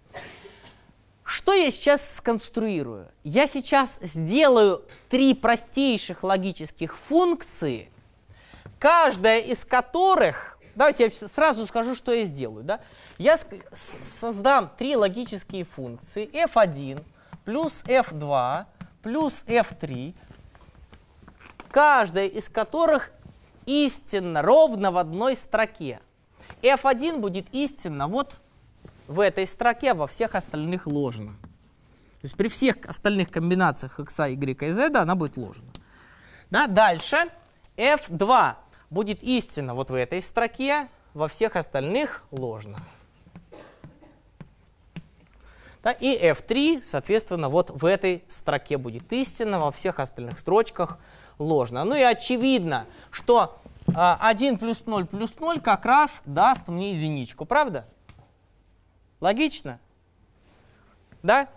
[1.23, 3.07] Что я сейчас сконструирую?
[3.23, 7.89] Я сейчас сделаю три простейших логических функции,
[8.79, 12.63] каждая из которых, давайте я сразу скажу, что я сделаю.
[12.63, 12.79] Да?
[13.17, 13.39] Я
[13.73, 17.03] создам три логические функции f1
[17.45, 18.65] плюс f2
[19.01, 20.15] плюс f3,
[21.69, 23.11] каждая из которых
[23.65, 25.99] истинно ровно в одной строке.
[26.61, 28.39] f1 будет истинно вот
[29.07, 31.33] в этой строке, а во всех остальных ложно.
[32.21, 35.67] То есть при всех остальных комбинациях x, y и z она будет ложна.
[36.49, 37.29] Да, дальше
[37.77, 38.55] f2
[38.89, 42.77] будет истинно вот в этой строке, во всех остальных ложно.
[45.83, 50.97] Да, и f3, соответственно, вот в этой строке будет истинно, во всех остальных строчках
[51.37, 51.83] ложно.
[51.83, 57.45] Ну и очевидно, что 1 а, плюс 0 плюс 0 как раз даст мне единичку,
[57.45, 57.85] правда?
[59.21, 59.79] Логично?
[61.21, 61.47] Да?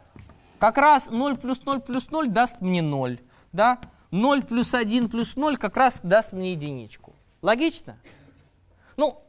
[0.58, 3.18] Как раз 0 плюс 0 плюс 0 даст мне 0.
[3.52, 3.78] Да?
[4.10, 7.14] 0 плюс 1 плюс 0 как раз даст мне единичку.
[7.42, 7.96] Логично?
[8.96, 9.20] Ну,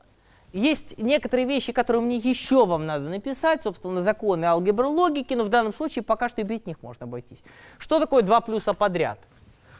[0.52, 5.50] есть некоторые вещи, которые мне еще вам надо написать, собственно, законы алгебры логики, но в
[5.50, 7.40] данном случае пока что и без них можно обойтись.
[7.78, 9.20] Что такое два плюса подряд?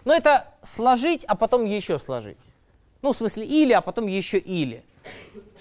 [0.06, 2.38] Ну, это сложить, а потом еще сложить.
[3.02, 4.84] Ну, в смысле, или, а потом еще или.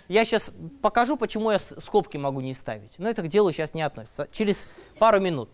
[0.08, 0.50] Я сейчас
[0.82, 2.92] покажу, почему я скобки могу не ставить.
[2.98, 4.28] Но это к делу сейчас не относится.
[4.32, 4.66] Через
[4.98, 5.50] пару минут.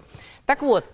[0.46, 0.90] Так вот,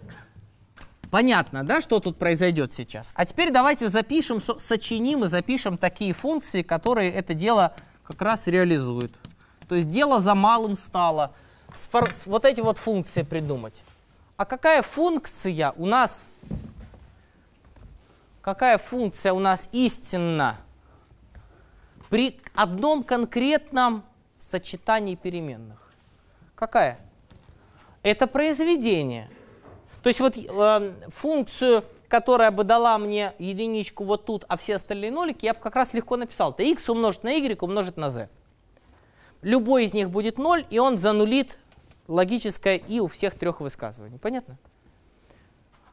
[1.11, 3.13] понятно, да, что тут произойдет сейчас.
[3.15, 9.13] А теперь давайте запишем, сочиним и запишем такие функции, которые это дело как раз реализуют.
[9.69, 11.33] То есть дело за малым стало.
[12.27, 13.83] Вот эти вот функции придумать.
[14.37, 16.29] А какая функция у нас,
[18.41, 20.57] какая функция у нас истинна
[22.09, 24.03] при одном конкретном
[24.39, 25.93] сочетании переменных?
[26.55, 26.99] Какая?
[28.03, 29.29] Это произведение.
[30.03, 35.13] То есть вот э, функцию которая бы дала мне единичку вот тут, а все остальные
[35.13, 36.51] нолики, я бы как раз легко написал.
[36.51, 38.29] Это x умножить на y умножить на z.
[39.43, 41.57] Любой из них будет 0, и он занулит
[42.09, 44.19] логическое и у всех трех высказываний.
[44.19, 44.59] Понятно?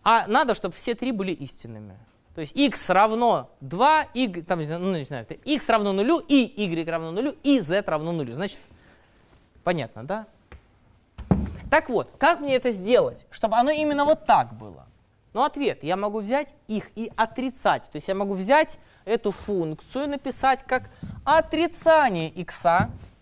[0.04, 1.96] А надо, чтобы все три были истинными.
[2.34, 6.90] То есть x равно 2, y, там, ну, не знаю, x равно нулю, и y
[6.90, 8.34] равно нулю, и z равно нулю.
[8.34, 8.60] Значит,
[9.64, 10.28] понятно, да?
[11.70, 14.88] Так вот, как мне это сделать, чтобы оно именно вот так было?
[15.34, 17.84] Но ответ, я могу взять их и отрицать.
[17.92, 20.90] То есть я могу взять эту функцию и написать как
[21.26, 22.64] отрицание x.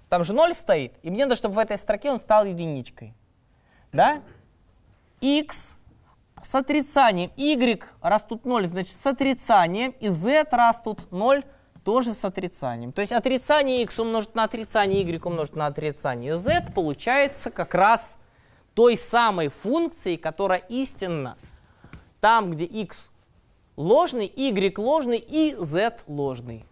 [0.10, 3.14] Там же 0 стоит, и мне надо, чтобы в этой строке он стал единичкой.
[3.92, 4.22] Да?
[5.20, 5.76] x
[6.44, 11.44] с отрицанием, y растут 0, значит с отрицанием, и z растут 0
[11.84, 12.92] тоже с отрицанием.
[12.92, 18.18] То есть отрицание x умножить на отрицание y умножить на отрицание z получается как раз
[18.76, 21.38] той самой функцией, которая истинно
[22.20, 23.10] там, где x
[23.76, 26.66] ложный, y ложный и z ложный.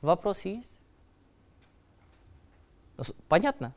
[0.00, 0.70] Вопрос есть?
[3.28, 3.72] Понятно?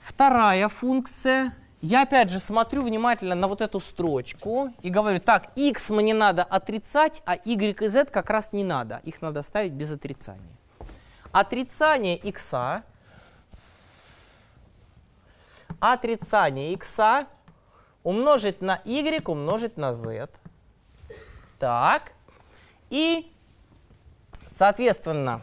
[0.00, 1.54] Вторая функция.
[1.80, 6.44] Я опять же смотрю внимательно на вот эту строчку и говорю, так, x мне надо
[6.44, 9.00] отрицать, а y и z как раз не надо.
[9.04, 10.56] Их надо ставить без отрицания.
[11.32, 12.54] Отрицание x,
[15.80, 17.00] отрицание x
[18.02, 20.28] умножить на y, умножить на z.
[21.58, 22.12] Так.
[22.90, 23.32] И,
[24.50, 25.42] соответственно,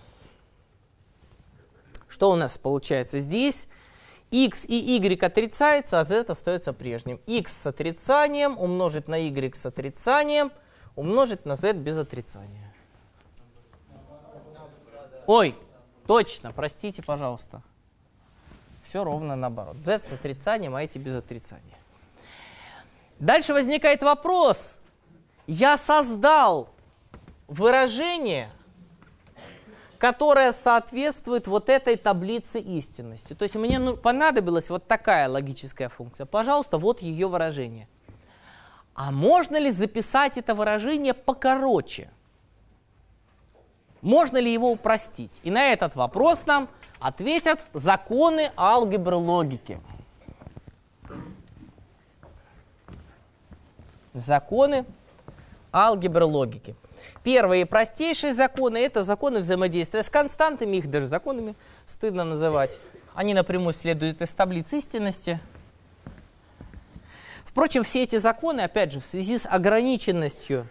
[2.08, 3.68] что у нас получается здесь?
[4.32, 7.20] x и y отрицается, а z остается прежним.
[7.26, 10.52] x с отрицанием умножить на y с отрицанием
[10.96, 12.74] умножить на z без отрицания.
[15.26, 15.56] Ой,
[16.06, 17.62] точно, простите, пожалуйста.
[18.84, 19.78] Все ровно наоборот.
[19.78, 21.78] z с отрицанием, а эти без отрицания.
[23.20, 24.80] Дальше возникает вопрос.
[25.48, 26.70] Я создал
[27.48, 28.50] выражение,
[29.98, 33.34] которое соответствует вот этой таблице истинности.
[33.34, 36.26] То есть мне ну, понадобилась вот такая логическая функция.
[36.26, 37.88] Пожалуйста, вот ее выражение.
[38.94, 42.10] А можно ли записать это выражение покороче?
[44.02, 45.34] Можно ли его упростить?
[45.44, 46.70] И на этот вопрос нам
[47.00, 49.80] Ответят законы алгебры логики.
[54.14, 54.86] Законы
[55.72, 56.76] алгебры логики.
[57.24, 62.78] Первые простейшие законы– это законы взаимодействия с константами, их даже законами стыдно называть.
[63.14, 65.40] Они напрямую следуют из таблицы истинности.
[67.46, 70.68] Впрочем, все эти законы, опять же, в связи с ограниченностью,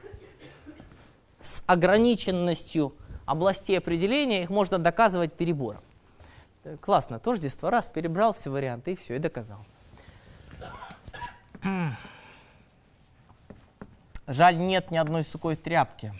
[1.41, 5.83] с ограниченностью областей определения, их можно доказывать перебором.
[6.81, 9.65] Классно, тождество, раз, перебрал все варианты, и все, и доказал.
[14.27, 16.13] Жаль, нет ни одной сухой тряпки.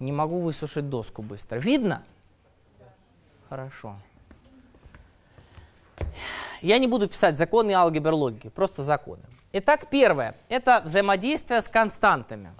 [0.00, 1.58] Не могу высушить доску быстро.
[1.58, 2.02] Видно?
[3.48, 3.96] Хорошо.
[6.62, 9.22] Я не буду писать законы алгебр логики, просто законы.
[9.52, 12.52] Итак, первое– это взаимодействие с константами.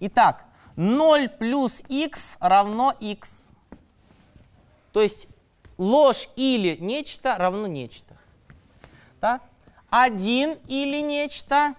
[0.00, 0.44] Итак,
[0.76, 3.48] 0 плюс x равно x.
[4.92, 5.26] То есть
[5.78, 8.16] ложь или нечто равно нечто.
[9.20, 9.40] Да?
[9.90, 11.74] 1 или нечто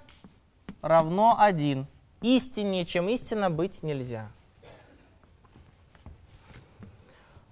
[0.82, 1.88] равно 1.
[2.22, 4.32] Истиннее, чем истина, быть нельзя.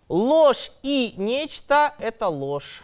[0.08, 2.84] Ложь и нечто– это ложь.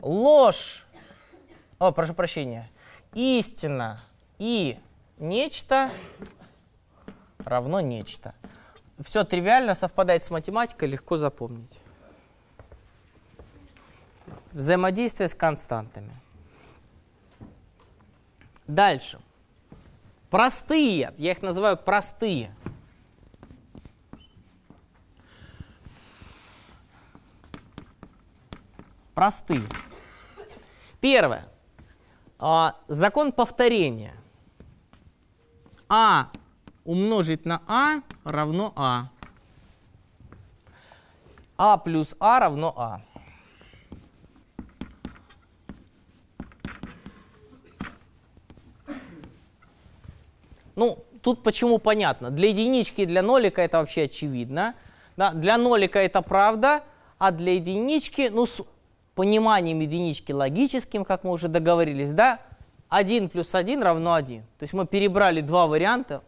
[0.00, 0.86] Ложь,
[1.78, 2.70] о, прошу прощения,
[3.12, 4.00] истина
[4.38, 4.78] и
[5.20, 5.90] нечто
[7.44, 8.34] равно нечто.
[8.98, 11.80] Все тривиально совпадает с математикой, легко запомнить.
[14.52, 16.12] Взаимодействие с константами.
[18.66, 19.18] Дальше.
[20.28, 22.54] Простые, я их называю простые.
[29.14, 29.64] Простые.
[31.00, 31.48] Первое.
[32.38, 34.19] А, закон повторения.
[35.92, 36.28] А
[36.84, 39.08] умножить на А равно А.
[41.58, 43.00] А плюс А равно А.
[50.76, 52.30] Ну, тут почему понятно.
[52.30, 54.74] Для единички и для нолика это вообще очевидно.
[55.16, 55.32] Да?
[55.32, 56.84] Для нолика это правда,
[57.18, 58.62] а для единички, ну, с
[59.16, 62.38] пониманием единички логическим, как мы уже договорились, да,
[62.90, 64.42] 1 плюс 1 равно 1.
[64.42, 66.22] То есть мы перебрали два варианта,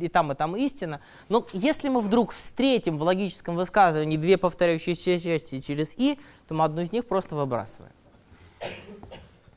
[0.00, 1.00] и там, и там истина.
[1.28, 6.64] Но если мы вдруг встретим в логическом высказывании две повторяющиеся части через «и», то мы
[6.64, 7.92] одну из них просто выбрасываем.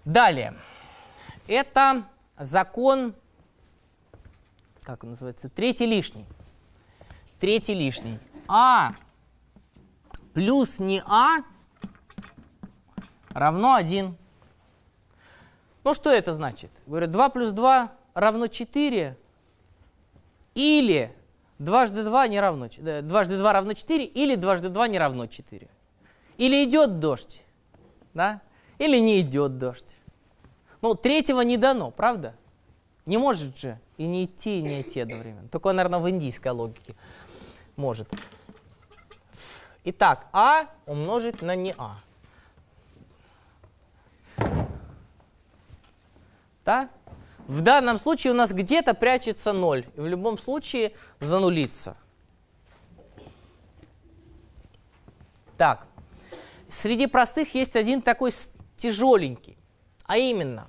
[0.04, 0.56] Далее.
[1.48, 2.04] Это
[2.38, 3.14] закон
[4.88, 6.26] как он называется, третий лишний.
[7.42, 8.20] Третий лишний.
[8.48, 8.94] А
[10.34, 11.40] плюс не А
[13.32, 14.16] равно 1.
[15.88, 16.70] Ну, что это значит?
[16.86, 19.18] Говорят, 2 плюс 2 равно 4,
[20.54, 21.16] или
[21.60, 22.68] дважды 2 не равно,
[23.04, 25.66] дважды 2 равно 4, или дважды 2 не равно 4.
[26.40, 27.42] Или идет дождь,
[28.14, 28.42] да?
[28.80, 29.96] или не идет дождь.
[30.82, 32.36] Ну, третьего не дано, правда?
[33.06, 35.48] Не может же и не идти, и не идти одновременно.
[35.48, 36.96] Только, наверное, в индийской логике
[37.78, 38.10] может.
[39.86, 42.02] Итак, А умножить на не А.
[46.68, 46.90] Да?
[47.48, 49.88] В данном случае у нас где-то прячется 0.
[49.96, 50.92] И в любом случае
[51.22, 51.96] занулится.
[55.56, 55.88] Так,
[56.70, 58.34] среди простых есть один такой
[58.76, 59.58] тяжеленький.
[60.04, 60.68] А именно,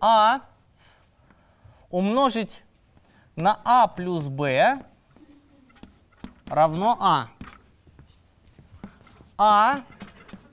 [0.00, 0.40] А
[1.88, 2.64] умножить
[3.36, 4.82] на а плюс b
[6.48, 7.28] равно а.
[9.38, 9.82] а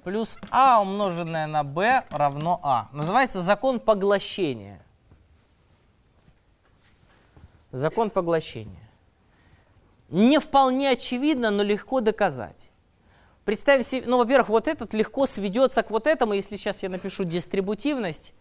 [0.05, 2.89] плюс а умноженное на b равно а.
[2.93, 4.79] Называется закон поглощения.
[7.71, 8.87] Закон поглощения.
[10.09, 12.69] Не вполне очевидно, но легко доказать.
[13.45, 17.23] Представим себе, ну, во-первых, вот этот легко сведется к вот этому, если сейчас я напишу
[17.23, 18.35] дистрибутивность,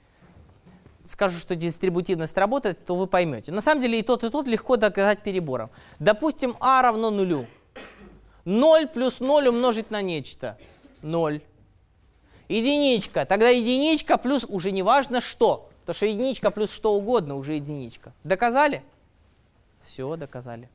[1.02, 3.52] скажу, что дистрибутивность работает, то вы поймете.
[3.52, 5.70] На самом деле и тот, и тот легко доказать перебором.
[5.98, 7.46] Допустим, а равно нулю.
[8.44, 10.58] 0 плюс 0 умножить на нечто.
[11.00, 11.40] 0.
[12.48, 13.24] Единичка.
[13.24, 15.70] Тогда единичка плюс уже не важно что.
[15.80, 18.12] Потому что единичка плюс что угодно уже единичка.
[18.24, 18.82] Доказали?
[19.82, 20.68] Все, доказали.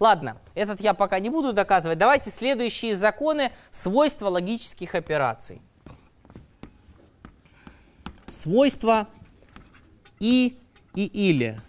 [0.00, 1.98] Ладно, этот я пока не буду доказывать.
[1.98, 5.60] Давайте следующие законы свойства логических операций.
[8.28, 9.08] Свойства
[10.18, 10.58] и
[10.94, 11.60] и или.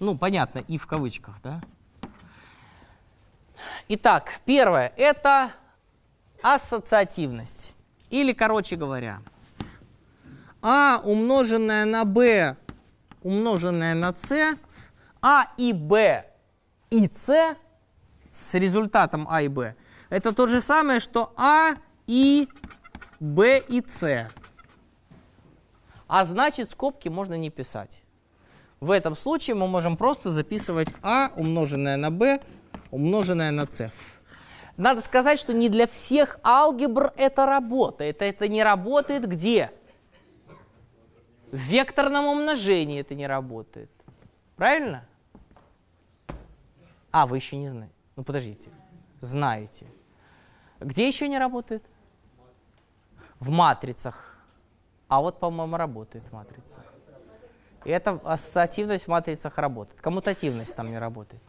[0.00, 1.60] Ну, понятно, и в кавычках, да?
[3.88, 5.52] Итак, первое– это
[6.42, 7.74] ассоциативность.
[8.10, 9.20] Или, короче говоря,
[10.60, 12.56] А умноженное на b
[13.22, 14.56] умноженное на c,
[15.20, 16.24] А и b
[16.90, 17.56] и c
[18.32, 19.74] с результатом А и b,
[20.10, 21.76] это то же самое, что А
[22.06, 22.48] и
[23.20, 24.28] b и c.
[26.08, 28.02] А значит, скобки можно не писать.
[28.80, 32.40] В этом случае мы можем просто записывать А умноженное на b
[32.90, 33.90] умноженное на c.
[34.76, 38.22] Надо сказать, что не для всех алгебр это работает.
[38.22, 39.70] Это не работает где?
[41.50, 43.90] В векторном умножении это не работает.
[44.56, 45.04] Правильно?
[47.10, 47.94] А, вы еще не знаете.
[48.16, 48.70] Ну, подождите.
[49.20, 49.86] Знаете.
[50.80, 51.84] Где еще не работает?
[53.38, 54.38] В матрицах.
[55.08, 56.80] А вот, по-моему, работает матрица.
[57.84, 60.00] И эта ассоциативность в матрицах работает.
[60.00, 61.42] Коммутативность там не работает.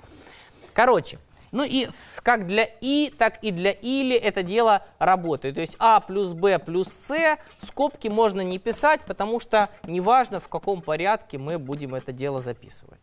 [0.73, 1.19] Короче,
[1.53, 1.87] ну и
[2.23, 5.55] как для и, так и для или это дело работает.
[5.55, 10.49] То есть а плюс b плюс c скобки можно не писать, потому что неважно в
[10.49, 12.99] каком порядке мы будем это дело записывать.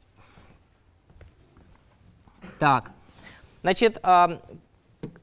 [2.59, 2.91] Так,
[3.63, 4.41] значит, а,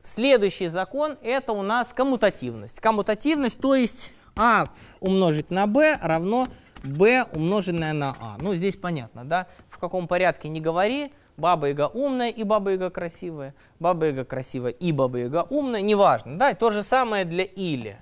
[0.01, 2.79] следующий закон это у нас коммутативность.
[2.79, 4.67] Коммутативность, то есть а
[4.99, 6.47] умножить на b равно
[6.83, 8.37] b умноженное на а.
[8.39, 9.47] Ну, здесь понятно, да?
[9.69, 13.53] В каком порядке не говори, Баба Яга умная и Баба Яга красивая.
[13.79, 16.37] Баба Яга красивая и Баба Яга умная, неважно.
[16.37, 17.97] Да, и то же самое для или.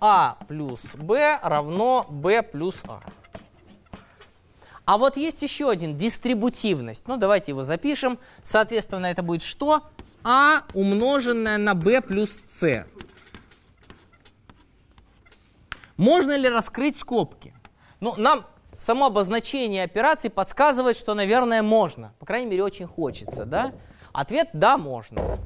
[0.00, 3.02] А плюс Б равно Б плюс А.
[4.86, 7.06] А вот есть еще один, дистрибутивность.
[7.06, 8.18] Ну, давайте его запишем.
[8.42, 9.82] Соответственно, это будет что?
[10.24, 12.86] А умноженное на b плюс c.
[15.96, 17.54] Можно ли раскрыть скобки?
[18.00, 18.44] Ну, нам
[18.82, 22.12] само обозначение операции подсказывает, что, наверное, можно.
[22.18, 23.72] По крайней мере, очень хочется, да?
[24.12, 25.38] Ответ– да, можно.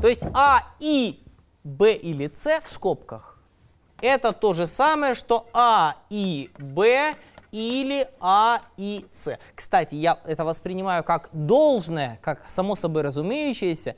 [0.00, 1.22] То есть А и
[1.64, 3.38] Б или С в скобках–
[4.00, 7.14] это то же самое, что А и Б
[7.52, 9.38] или А и С.
[9.54, 13.96] Кстати, я это воспринимаю как должное, как само собой разумеющееся,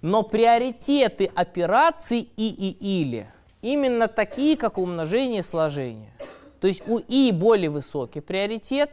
[0.00, 3.28] но приоритеты операций и и или
[3.62, 6.12] именно такие, как умножение и сложение.
[6.60, 8.90] То есть у И более высокий приоритет,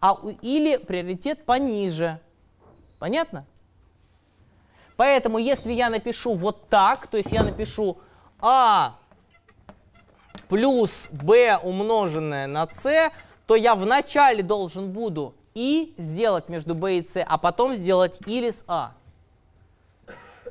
[0.00, 2.20] а у Или приоритет пониже.
[2.98, 3.46] Понятно?
[4.96, 7.98] Поэтому если я напишу вот так, то есть я напишу
[8.40, 8.96] А
[10.48, 13.10] плюс b умноженное на c,
[13.46, 18.50] то я вначале должен буду и сделать между b и c, а потом сделать или
[18.50, 18.92] с а.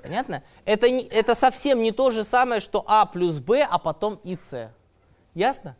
[0.02, 0.44] Понятно?
[0.66, 4.72] Это, это совсем не то же самое, что а плюс b, а потом и c.
[5.36, 5.76] Ясно?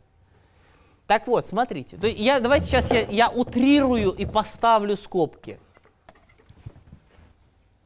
[1.06, 1.96] Так вот, смотрите.
[1.96, 5.58] То я, давайте сейчас я, я утрирую и поставлю скобки.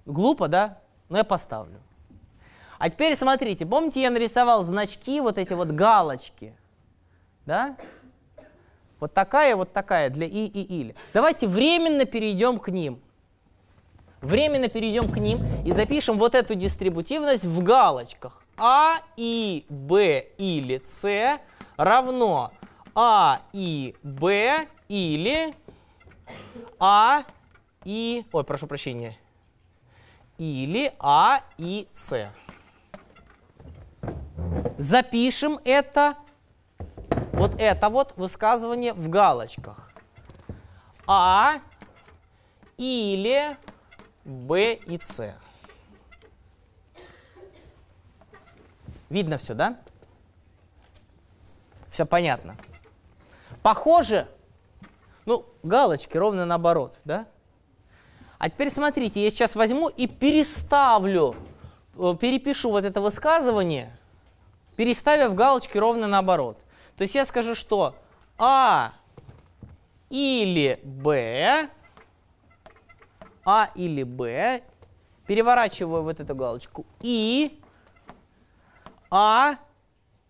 [0.04, 0.78] Глупо, да?
[1.08, 1.80] Но я поставлю.
[2.78, 6.54] А теперь смотрите, помните, я нарисовал значки, вот эти вот галочки,
[7.46, 7.76] да?
[9.00, 10.94] Вот такая, вот такая для и и или.
[11.12, 13.00] Давайте временно перейдем к ним.
[14.20, 18.42] Временно перейдем к ним и запишем вот эту дистрибутивность в галочках.
[18.56, 21.38] А, И, Б или С
[21.76, 22.52] равно
[22.98, 25.54] а и Б или
[26.80, 27.24] А
[27.84, 28.24] и...
[28.32, 29.18] Ой, прошу прощения.
[30.38, 32.30] Или А и С.
[34.78, 36.16] Запишем это,
[37.32, 39.92] вот это вот высказывание в галочках.
[41.06, 41.60] А
[42.78, 43.58] или
[44.24, 45.34] Б и С.
[49.10, 49.78] Видно все, да?
[51.90, 52.56] Все понятно.
[53.66, 54.28] Похоже,
[55.24, 57.26] ну, галочки ровно наоборот, да?
[58.38, 61.34] А теперь смотрите, я сейчас возьму и переставлю,
[61.98, 63.90] э, перепишу вот это высказывание,
[64.76, 66.58] переставив галочки ровно наоборот.
[66.96, 67.96] То есть я скажу, что
[68.38, 68.92] А
[70.10, 71.68] или Б,
[73.44, 74.62] А или Б,
[75.26, 77.60] переворачиваю вот эту галочку, и
[79.10, 79.56] А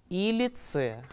[0.09, 1.05] или С.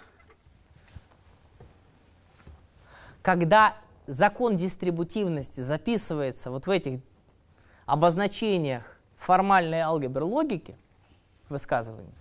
[3.23, 6.99] когда закон дистрибутивности записывается вот в этих
[7.87, 8.83] обозначениях
[9.17, 10.77] формальной алгебры логики,
[11.49, 12.13] высказываний,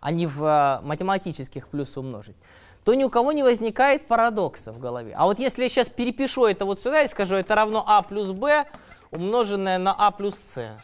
[0.00, 2.36] а не в э, математических плюс умножить,
[2.84, 5.14] то ни у кого не возникает парадокса в голове.
[5.16, 8.32] А вот если я сейчас перепишу это вот сюда и скажу, это равно а плюс
[8.32, 8.66] b
[9.10, 10.78] умноженное на а плюс c,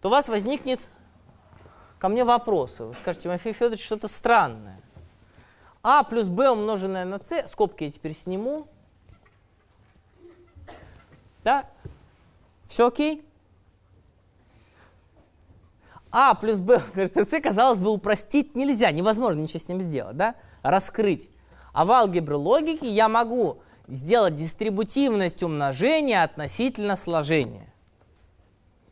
[0.00, 0.80] то у вас возникнет
[1.98, 2.84] ко мне вопросы.
[2.84, 4.80] Вы скажете, Мафей Федорович, что-то странное
[5.88, 8.66] а плюс b умноженное на c, скобки я теперь сниму.
[11.44, 11.70] Да?
[12.66, 13.24] Все окей?
[16.10, 20.16] А плюс b умноженное на c, казалось бы, упростить нельзя, невозможно ничего с ним сделать,
[20.16, 20.34] да?
[20.64, 21.30] раскрыть.
[21.72, 27.72] А в алгебре логики я могу сделать дистрибутивность умножения относительно сложения.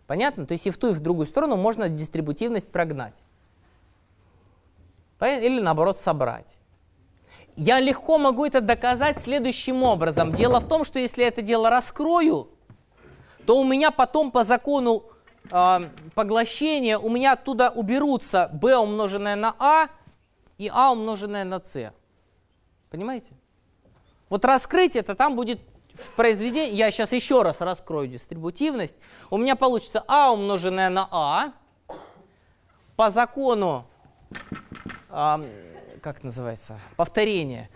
[0.06, 0.46] Понятно?
[0.46, 3.14] То есть и в ту, и в другую сторону можно дистрибутивность прогнать.
[5.20, 6.46] Или наоборот собрать.
[7.56, 10.32] Я легко могу это доказать следующим образом.
[10.32, 12.48] Дело в том, что если это дело раскрою,
[13.46, 15.04] то у меня потом по закону
[15.50, 15.80] э,
[16.14, 19.88] поглощения у меня оттуда уберутся b умноженное на a
[20.58, 21.92] и a умноженное на c.
[22.90, 23.30] Понимаете?
[24.30, 25.60] Вот раскрыть это там будет
[25.94, 28.96] в произведении, я сейчас еще раз раскрою дистрибутивность,
[29.30, 31.52] у меня получится а умноженное на а
[32.96, 33.86] по закону,
[35.10, 35.73] э,
[36.04, 37.70] как называется, повторение.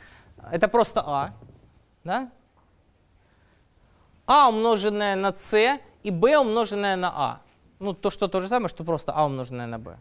[0.52, 1.30] Это просто а,
[2.04, 2.30] да?
[4.26, 7.40] а умноженное на c и b умноженное на а.
[7.78, 9.96] Ну, то, что то же самое, что просто а умноженное на b.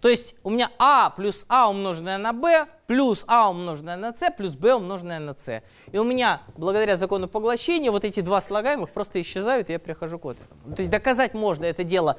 [0.00, 4.30] То есть у меня а плюс а умноженное на b плюс а умноженное на c
[4.30, 5.64] плюс b умноженное на c.
[5.90, 10.20] И у меня, благодаря закону поглощения, вот эти два слагаемых просто исчезают, и я прихожу
[10.20, 10.76] к вот этому.
[10.76, 12.16] То есть доказать можно это дело.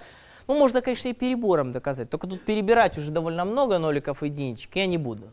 [0.49, 4.75] Ну, можно, конечно, и перебором доказать, только тут перебирать уже довольно много ноликов и единичек,
[4.77, 5.29] я не буду.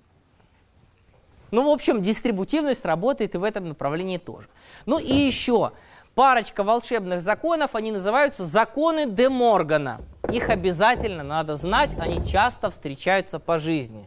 [1.51, 4.49] Ну, в общем, дистрибутивность работает и в этом направлении тоже.
[4.85, 5.73] Ну и еще
[6.15, 10.03] парочка волшебных законов, они называются законы Де Моргана.
[10.31, 14.07] Их обязательно надо знать, они часто встречаются по жизни.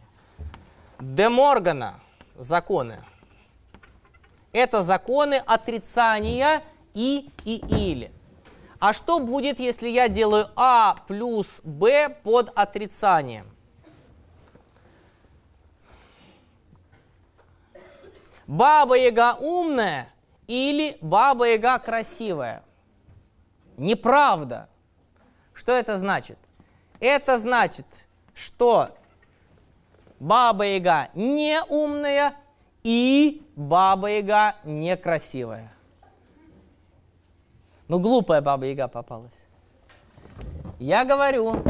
[1.00, 1.98] Де Моргана
[2.36, 2.98] законы.
[4.52, 6.62] Это законы отрицания
[6.94, 8.12] и и или.
[8.80, 13.46] А что будет, если я делаю а плюс b под отрицанием?
[18.46, 20.08] Баба-яга умная
[20.48, 22.64] или Баба-Яга красивая.
[23.76, 24.68] Неправда.
[25.52, 26.38] Что это значит?
[26.98, 27.86] Это значит,
[28.34, 28.88] что
[30.18, 32.34] Баба-Яга не умная
[32.82, 35.70] и Баба-Яга некрасивая.
[37.90, 39.46] Ну, глупая Баба-Яга попалась.
[40.78, 41.60] Я говорю,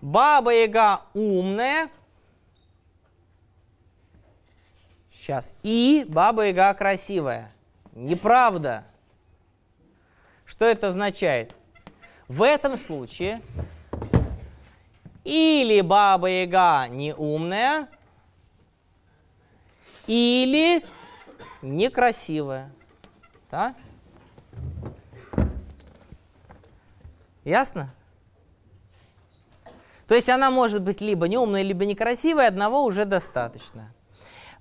[0.00, 1.88] Баба-Яга умная
[5.12, 5.54] Сейчас.
[5.62, 7.52] И Баба Яга красивая.
[7.92, 8.82] Неправда.
[10.44, 11.54] Что это означает?
[12.26, 13.40] В этом случае
[15.22, 17.88] или Баба Яга не умная,
[20.08, 20.84] или
[21.62, 22.70] некрасивая.
[23.50, 23.74] Да?
[27.44, 27.94] Ясно?
[30.06, 33.92] То есть она может быть либо неумная, либо некрасивая, одного уже достаточно.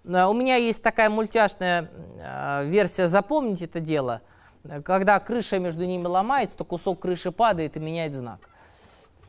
[0.06, 1.90] Э, у меня есть такая мультяшная
[2.20, 4.22] э, версия «Запомнить это дело».
[4.84, 8.42] Когда крыша между ними ломается, то кусок крыши падает и меняет знак.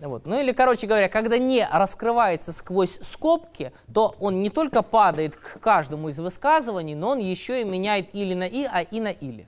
[0.00, 0.24] Вот.
[0.24, 5.60] Ну или, короче говоря, когда не раскрывается сквозь скобки, то он не только падает к
[5.60, 9.46] каждому из высказываний, но он еще и меняет или на и, а и на или.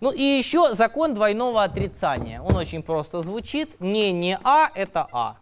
[0.00, 2.42] Ну и еще закон двойного отрицания.
[2.42, 3.80] Он очень просто звучит.
[3.80, 5.36] Не не а, это а.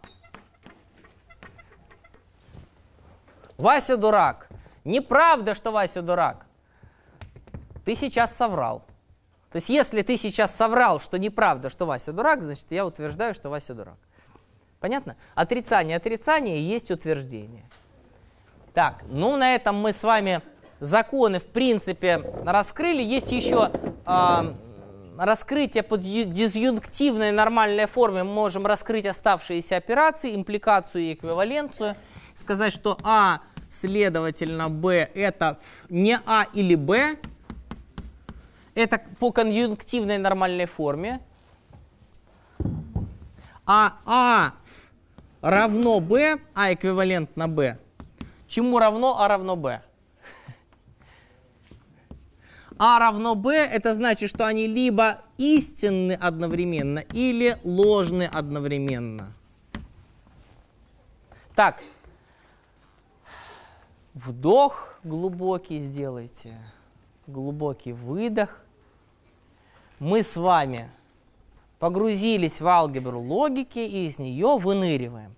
[3.57, 4.47] Вася дурак.
[4.85, 6.45] Неправда, что Вася дурак.
[7.83, 8.83] Ты сейчас соврал.
[9.51, 13.49] То есть, если ты сейчас соврал, что неправда, что Вася дурак, значит, я утверждаю, что
[13.49, 13.97] Вася дурак.
[14.79, 15.15] Понятно?
[15.35, 17.63] Отрицание отрицание есть утверждение.
[18.73, 20.41] Так, ну на этом мы с вами
[20.79, 23.01] законы, в принципе, раскрыли.
[23.01, 23.71] Есть еще
[24.05, 24.53] э,
[25.17, 28.23] раскрытие под дизъюнктивной нормальной форме.
[28.23, 31.95] Мы можем раскрыть оставшиеся операции, импликацию и эквиваленцию.
[32.35, 33.41] Сказать, что А
[33.71, 37.15] Следовательно, B это не А или Б.
[38.75, 41.19] Это по конъюнктивной нормальной форме.
[43.65, 44.53] А А
[45.41, 47.77] равно B, А эквивалентно B.
[48.47, 49.81] Чему равно А равно B?
[52.77, 59.33] А равно B, это значит, что они либо истинны одновременно, или ложны одновременно.
[61.53, 61.83] Так,
[64.13, 66.57] Вдох глубокий сделайте,
[67.31, 68.49] глубокий выдох.
[69.99, 70.91] Мы с вами
[71.79, 75.35] погрузились в алгебру логики и из нее выныриваем.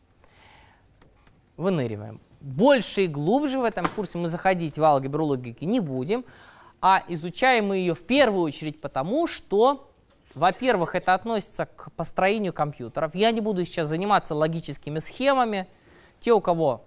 [1.58, 2.20] Выныриваем.
[2.42, 6.26] Больше и глубже в этом курсе мы заходить в алгебру логики не будем,
[6.82, 9.90] а изучаем мы ее в первую очередь потому, что,
[10.34, 13.16] во-первых, это относится к построению компьютеров.
[13.16, 15.68] Я не буду сейчас заниматься логическими схемами.
[16.20, 16.84] Те, у кого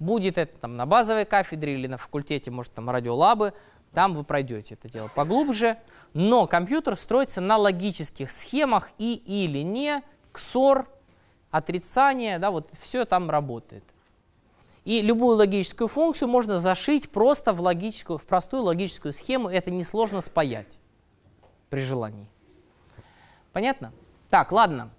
[0.00, 3.54] Будет это там на базовой кафедре или на факультете, может, там радиолабы,
[3.94, 5.78] там вы пройдете это дело поглубже.
[6.12, 10.86] Но компьютер строится на логических схемах и или не, XOR,
[11.50, 13.84] отрицание, да, вот все там работает.
[14.84, 20.20] И любую логическую функцию можно зашить просто в, логическую, в простую логическую схему, это несложно
[20.20, 20.78] спаять
[21.70, 22.26] при желании.
[23.52, 23.92] Понятно?
[24.30, 24.90] Так, ладно.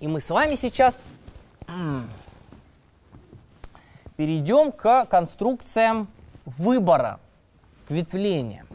[0.00, 1.04] И мы с вами сейчас
[4.16, 6.08] перейдем к конструкциям
[6.46, 7.20] выбора,
[7.86, 8.66] к ветвлениям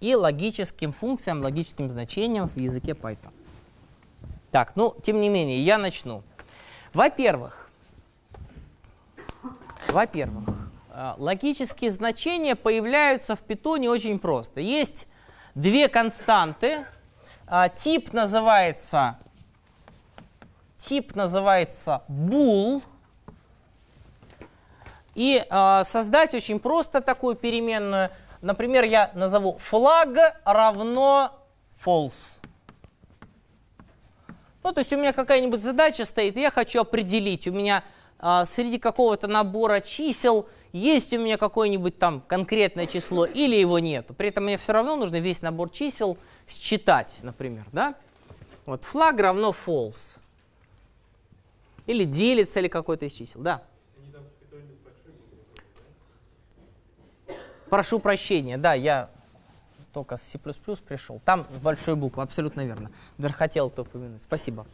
[0.00, 3.32] и логическим функциям, логическим значениям в языке Python.
[4.50, 6.22] Так, ну, тем не менее, я начну.
[6.94, 7.70] Во-первых,
[9.88, 10.44] во-первых,
[10.90, 14.60] э, логические значения появляются в питоне очень просто.
[14.60, 15.06] Есть
[15.54, 16.84] две константы.
[17.46, 19.18] А, тип называется,
[20.78, 22.82] тип называется bool.
[25.14, 28.10] И э, создать очень просто такую переменную.
[28.46, 31.32] Например, я назову flag равно
[31.84, 32.38] false.
[34.62, 37.82] Ну, то есть у меня какая-нибудь задача стоит, я хочу определить, у меня
[38.20, 44.14] а, среди какого-то набора чисел есть у меня какое-нибудь там конкретное число или его нету.
[44.14, 46.16] При этом мне все равно нужно весь набор чисел
[46.48, 47.96] считать, например, да?
[48.64, 50.18] Вот флаг равно false.
[51.86, 53.64] Или делится ли какой-то из чисел, да.
[57.68, 59.10] Прошу прощения, да, я
[59.92, 61.20] только с C++ пришел.
[61.24, 62.90] Там с большой буквы, абсолютно верно.
[63.18, 64.22] Даже хотел это упомянуть.
[64.22, 64.66] Спасибо.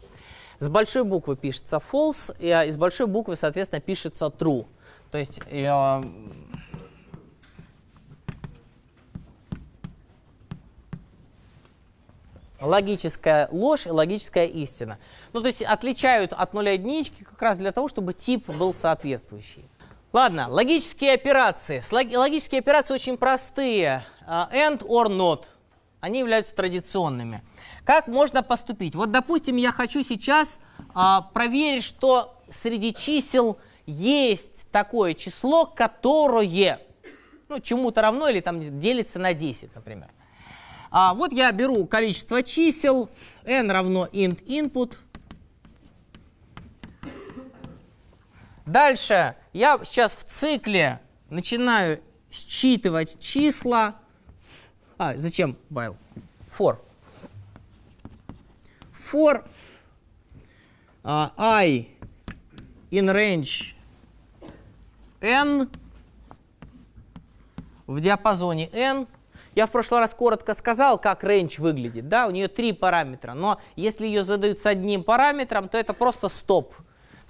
[0.59, 4.67] С большой буквы пишется false, и а, из большой буквы, соответственно, пишется true.
[5.11, 6.03] То есть э,
[12.61, 14.99] логическая ложь и логическая истина.
[15.33, 19.65] Ну, то есть отличают от нуля единички как раз для того, чтобы тип был соответствующий.
[20.13, 21.83] Ладно, логические операции.
[21.91, 24.05] Логические операции очень простые.
[24.27, 25.47] А, and or not.
[26.01, 27.43] Они являются традиционными.
[27.85, 28.95] Как можно поступить?
[28.95, 30.59] Вот, допустим, я хочу сейчас
[30.95, 36.81] а, проверить, что среди чисел есть такое число, которое
[37.49, 40.11] ну, чему-то равно или там делится на 10, например.
[40.91, 43.09] А, вот я беру количество чисел,
[43.45, 44.97] n равно int input.
[48.67, 52.01] Дальше я сейчас в цикле начинаю
[52.31, 53.97] считывать числа.
[54.99, 55.97] А, зачем while?
[56.57, 56.79] For.
[59.11, 59.45] For
[61.05, 61.89] uh, i
[62.91, 63.75] in range
[65.21, 65.69] n
[67.87, 69.07] в диапазоне n.
[69.55, 72.09] Я в прошлый раз коротко сказал, как range выглядит.
[72.09, 76.31] Да, у нее три параметра, но если ее задают с одним параметром, то это просто
[76.31, 76.75] стоп.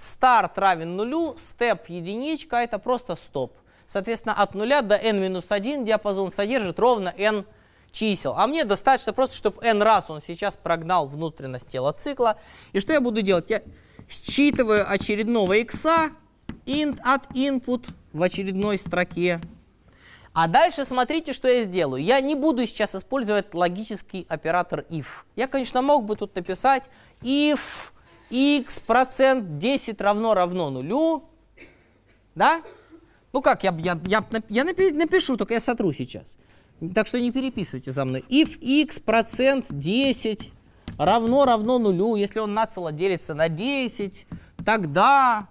[0.03, 3.53] Старт равен нулю, степ единичка, это просто стоп.
[3.87, 7.45] Соответственно, от нуля до n-1 диапазон содержит ровно n
[7.93, 8.33] чисел.
[8.37, 12.37] А мне достаточно просто, чтобы n раз он сейчас прогнал внутренность тела цикла.
[12.73, 13.49] И что я буду делать?
[13.49, 13.61] Я
[14.09, 15.85] считываю очередного x
[16.65, 19.39] int от input в очередной строке.
[20.33, 22.03] А дальше смотрите, что я сделаю.
[22.03, 25.05] Я не буду сейчас использовать логический оператор if.
[25.37, 26.89] Я, конечно, мог бы тут написать
[27.21, 27.92] if
[28.33, 31.23] x процент 10 равно равно нулю.
[32.35, 32.61] Да?
[33.31, 36.37] Ну как, я, я, я, я напишу, только я сотру сейчас.
[36.95, 38.25] Так что не переписывайте за мной.
[38.29, 40.51] If x процент 10
[40.97, 44.25] равно равно нулю, если он нацело делится на 10,
[44.65, 45.47] тогда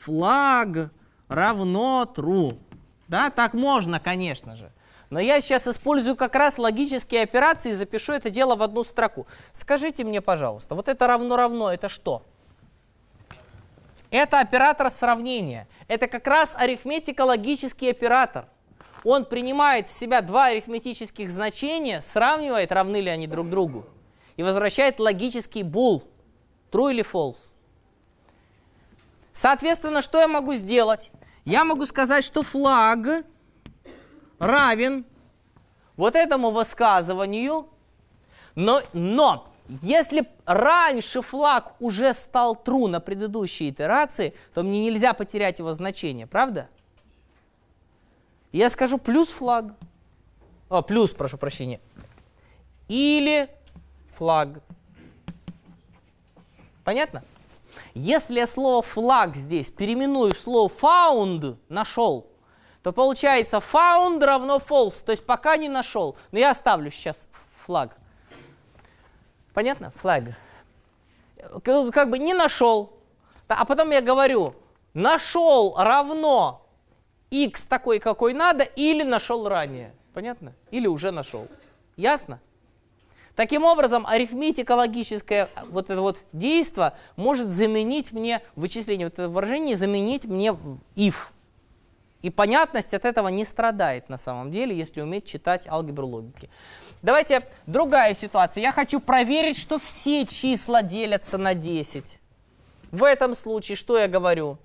[0.00, 0.90] флаг
[1.28, 2.58] равно true.
[3.06, 4.72] Да, так можно, конечно же.
[5.10, 9.26] Но я сейчас использую как раз логические операции и запишу это дело в одну строку.
[9.52, 12.22] Скажите мне, пожалуйста, вот это равно-равно, это что?
[14.10, 15.66] Это оператор сравнения.
[15.86, 18.46] Это как раз арифметико-логический оператор.
[19.04, 23.86] Он принимает в себя два арифметических значения, сравнивает, равны ли они друг другу,
[24.36, 26.02] и возвращает логический bool,
[26.70, 27.52] true или false.
[29.32, 31.10] Соответственно, что я могу сделать?
[31.44, 33.24] Я могу сказать, что флаг
[34.38, 35.04] равен
[35.96, 37.68] вот этому высказыванию,
[38.54, 39.48] но, но
[39.82, 46.26] если раньше флаг уже стал true на предыдущей итерации, то мне нельзя потерять его значение,
[46.26, 46.68] правда?
[48.50, 49.74] Я скажу плюс флаг,
[50.68, 51.80] о, плюс, прошу прощения,
[52.88, 53.50] или
[54.16, 54.60] флаг.
[56.84, 57.22] Понятно?
[57.92, 62.26] Если я слово флаг здесь переименую в слово found, нашел,
[62.88, 66.16] то получается found равно false, то есть пока не нашел.
[66.32, 67.28] Но я оставлю сейчас
[67.62, 67.94] флаг.
[69.52, 69.92] Понятно?
[69.96, 70.24] Флаг.
[71.62, 72.94] Как бы не нашел.
[73.46, 74.54] А потом я говорю,
[74.94, 76.66] нашел равно
[77.30, 79.92] x такой, какой надо, или нашел ранее.
[80.14, 80.54] Понятно?
[80.70, 81.46] Или уже нашел.
[81.98, 82.40] Ясно?
[83.36, 89.76] Таким образом, арифметика логическое вот это вот действие может заменить мне, вычисление вот это выражение,
[89.76, 90.56] заменить мне
[90.96, 91.32] if.
[92.22, 96.50] И понятность от этого не страдает на самом деле, если уметь читать алгебру логики.
[97.00, 98.62] Давайте другая ситуация.
[98.62, 102.18] Я хочу проверить, что все числа делятся на 10.
[102.90, 104.58] В этом случае что я говорю?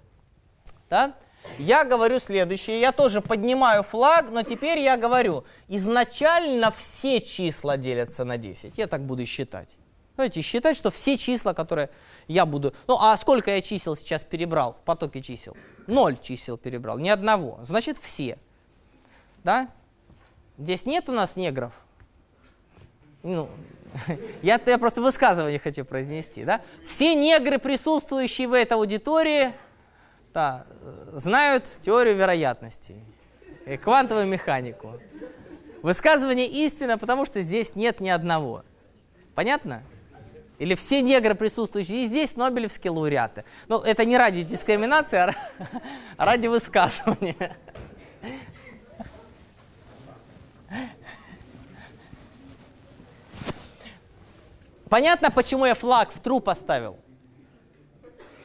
[0.89, 1.13] Да?
[1.59, 2.79] Я говорю следующее.
[2.79, 8.77] Я тоже поднимаю флаг, но теперь я говорю, изначально все числа делятся на 10.
[8.77, 9.69] Я так буду считать.
[10.15, 11.89] Давайте считать, что все числа, которые
[12.27, 12.73] я буду...
[12.87, 15.57] Ну, а сколько я чисел сейчас перебрал в потоке чисел?
[15.87, 17.59] Ноль чисел перебрал, ни одного.
[17.63, 18.37] Значит, все.
[19.43, 19.69] Да?
[20.57, 21.73] Здесь нет у нас негров.
[23.23, 23.49] Ну,
[24.43, 26.43] я, я просто высказывание хочу произнести.
[26.43, 26.61] Да?
[26.85, 29.53] Все негры, присутствующие в этой аудитории,
[30.33, 30.65] да,
[31.13, 33.03] знают теорию вероятностей
[33.65, 34.99] и квантовую механику.
[35.81, 38.63] Высказывание истина, потому что здесь нет ни одного.
[39.35, 39.83] Понятно?
[40.63, 43.43] Или все негры, присутствующие здесь, нобелевские лауреаты.
[43.67, 45.35] Ну, это не ради дискриминации, а,
[46.17, 47.57] а ради высказывания.
[54.87, 56.97] Понятно, почему я флаг в true поставил?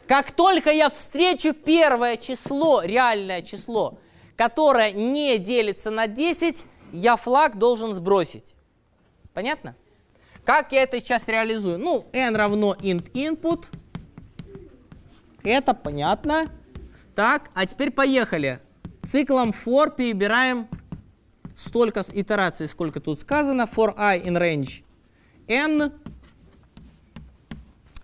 [0.09, 4.01] Как только я встречу первое число, реальное число,
[4.35, 8.57] которое не делится на 10, я флаг должен сбросить.
[9.35, 9.77] Понятно?
[10.49, 11.79] Как я это сейчас реализую?
[11.79, 13.67] Ну, n равно int input.
[15.43, 16.51] Это понятно.
[17.15, 18.59] Так, а теперь поехали.
[19.07, 20.67] Циклом for перебираем
[21.55, 23.69] столько итераций, сколько тут сказано.
[23.71, 24.85] For i in range
[25.49, 25.93] n.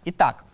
[0.04, 0.44] Итак,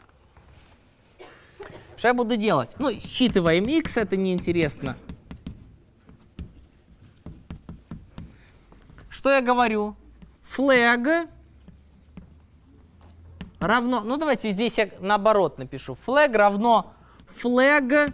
[1.96, 2.76] что я буду делать?
[2.78, 4.96] Ну, считываем x, это неинтересно.
[9.08, 9.96] Что я говорю?
[10.56, 11.28] Flag
[13.60, 15.96] равно, ну давайте здесь я наоборот напишу.
[16.06, 16.92] Flag равно
[17.42, 18.12] flag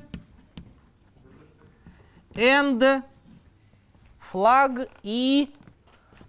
[2.35, 3.03] and
[4.33, 5.51] flag и...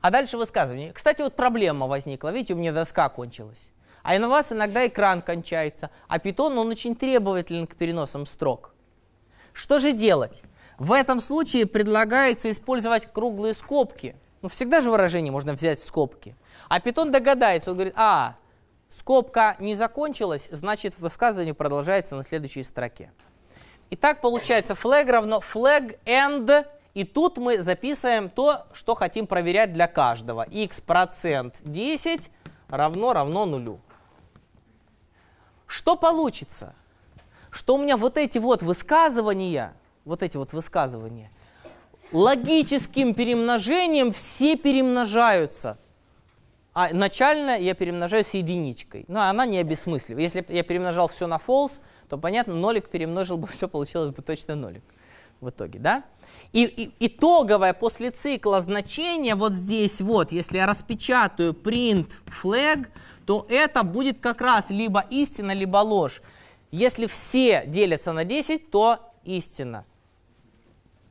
[0.02, 0.94] А дальше высказывание.
[0.94, 2.32] Кстати, вот проблема возникла.
[2.32, 3.72] Видите, у меня доска кончилась.
[4.04, 5.90] А на вас иногда экран кончается.
[6.08, 8.74] А Python, он очень требователен к переносам строк.
[9.54, 10.44] Что же делать?
[10.78, 14.16] В этом случае предлагается использовать круглые скобки.
[14.42, 16.36] Ну, всегда же выражение можно взять в скобки.
[16.70, 18.36] А Python догадается, он говорит, а,
[18.90, 23.12] скобка не закончилась, значит высказывание продолжается на следующей строке.
[23.90, 29.88] Итак, получается flag равно flag and, и тут мы записываем то, что хотим проверять для
[29.88, 30.44] каждого.
[30.44, 32.30] x процент 10
[32.70, 33.80] равно равно нулю.
[35.68, 36.74] Что получится?
[37.50, 39.74] Что у меня вот эти вот высказывания,
[40.06, 41.32] вот эти вот высказывания,
[42.12, 45.78] логическим перемножением все перемножаются.
[46.80, 49.04] А начально я перемножаю с единичкой.
[49.08, 50.20] Но она не обесмыслива.
[50.20, 54.54] Если я перемножал все на false, то, понятно, нолик перемножил бы, все получилось бы точно
[54.54, 54.84] нолик
[55.42, 56.04] в итоге, да?
[56.54, 62.12] И, и итоговое после цикла значение вот здесь вот, если я распечатаю print
[62.44, 62.86] flag,
[63.26, 66.22] то это будет как раз либо истина, либо ложь.
[66.70, 69.84] Если все делятся на 10, то истина.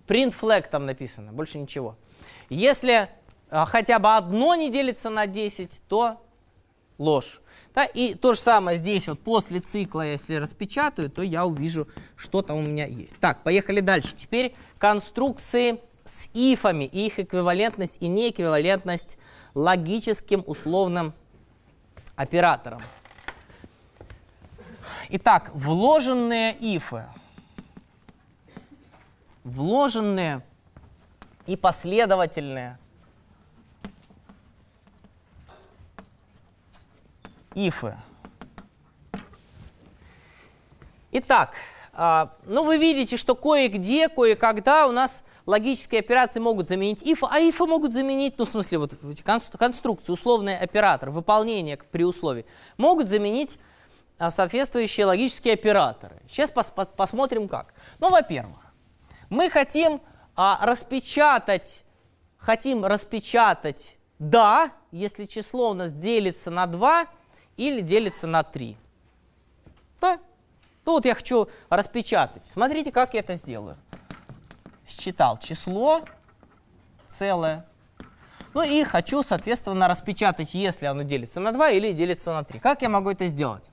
[0.07, 1.97] Print flag там написано, больше ничего.
[2.51, 3.09] Если
[3.51, 6.21] хотя бы одно не делится на 10, то
[6.99, 7.41] ложь.
[7.75, 11.87] Да, и то же самое здесь, вот после цикла, если распечатаю, то я увижу,
[12.17, 13.19] что там у меня есть.
[13.21, 14.15] Так, поехали дальше.
[14.17, 19.19] Теперь конструкции с ифами, их эквивалентность и неэквивалентность
[19.55, 21.13] логическим условным
[22.15, 22.81] оператором.
[25.11, 27.05] Итак, вложенные ифы.
[29.45, 30.43] Вложенные
[31.47, 32.79] и последовательные
[37.57, 37.97] ифы.
[41.11, 41.55] Итак,
[41.93, 47.41] а, ну вы видите, что кое-где, кое-когда у нас логические операции могут заменить if, а
[47.41, 48.93] if могут заменить, ну в смысле вот
[49.59, 52.45] конструкцию, условный оператор, выполнение при условии,
[52.77, 53.59] могут заменить
[54.19, 56.21] а, соответствующие логические операторы.
[56.29, 57.73] Сейчас пос посмотрим как.
[57.99, 58.61] Ну, во-первых,
[59.31, 60.03] мы хотим
[60.35, 61.83] а, распечатать,
[62.37, 67.07] хотим распечатать да, если число у нас делится на 2
[67.57, 68.77] или делится на 3.
[70.01, 70.19] Да?
[70.85, 72.45] Ну вот я хочу распечатать.
[72.53, 73.77] Смотрите, как я это сделаю
[74.89, 76.05] считал число
[77.09, 77.67] целое.
[78.55, 82.59] Ну и хочу, соответственно, распечатать, если оно делится на 2 или делится на 3.
[82.61, 83.65] Как я могу это сделать?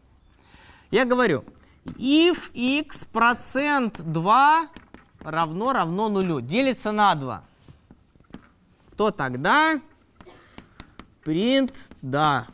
[0.92, 1.46] Я говорю,
[1.86, 4.68] if x процент 2
[5.22, 7.44] равно равно нулю, делится на 2,
[8.98, 9.80] то тогда
[11.24, 12.48] Print да.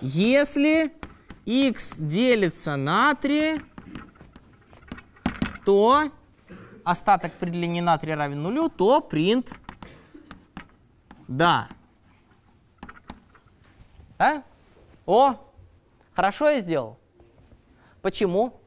[0.00, 0.92] Если
[1.46, 3.60] x делится на 3,
[5.64, 6.04] то
[6.84, 9.54] остаток при длине натрия равен нулю, то print
[11.28, 11.68] да.
[14.18, 14.42] А?
[15.04, 15.34] О,
[16.14, 16.98] хорошо я сделал.
[18.00, 18.60] Почему?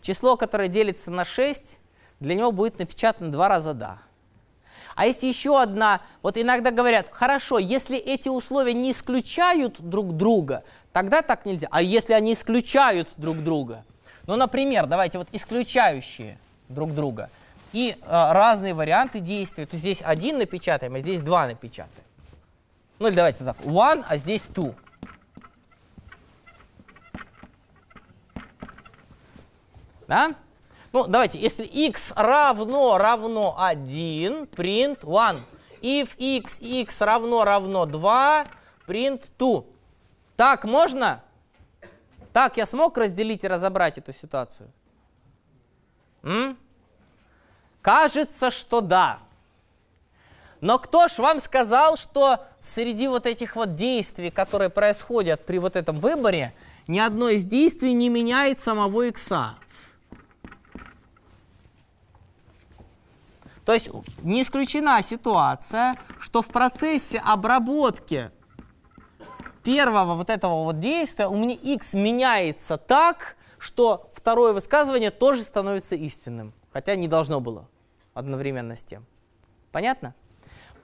[0.00, 1.78] Число, которое делится на 6,
[2.20, 4.02] для него будет напечатано два раза «да».
[5.02, 10.62] А если еще одна, вот иногда говорят, хорошо, если эти условия не исключают друг друга,
[10.92, 11.66] тогда так нельзя.
[11.72, 13.84] А если они исключают друг друга?
[14.28, 16.38] Ну, например, давайте вот исключающие
[16.68, 17.30] друг друга
[17.72, 19.66] и э, разные варианты действия.
[19.66, 22.06] То здесь один напечатаем, а здесь два напечатаем.
[23.00, 24.72] Ну или давайте так, one, а здесь two.
[30.06, 30.36] Да?
[30.92, 35.42] Ну, давайте, если x равно равно 1, print 1.
[35.80, 38.46] If x, x равно равно 2,
[38.86, 39.64] print 2.
[40.36, 41.22] Так можно?
[42.32, 44.70] Так я смог разделить и разобрать эту ситуацию?
[46.22, 46.56] М?
[47.80, 49.18] Кажется, что да.
[50.60, 55.74] Но кто ж вам сказал, что среди вот этих вот действий, которые происходят при вот
[55.74, 56.54] этом выборе,
[56.86, 59.56] ни одно из действий не меняет самого икса?
[63.64, 63.88] То есть
[64.22, 68.30] не исключена ситуация, что в процессе обработки
[69.62, 75.94] первого вот этого вот действия у меня x меняется так, что второе высказывание тоже становится
[75.94, 77.68] истинным, хотя не должно было
[78.14, 79.06] одновременно с тем.
[79.70, 80.14] Понятно?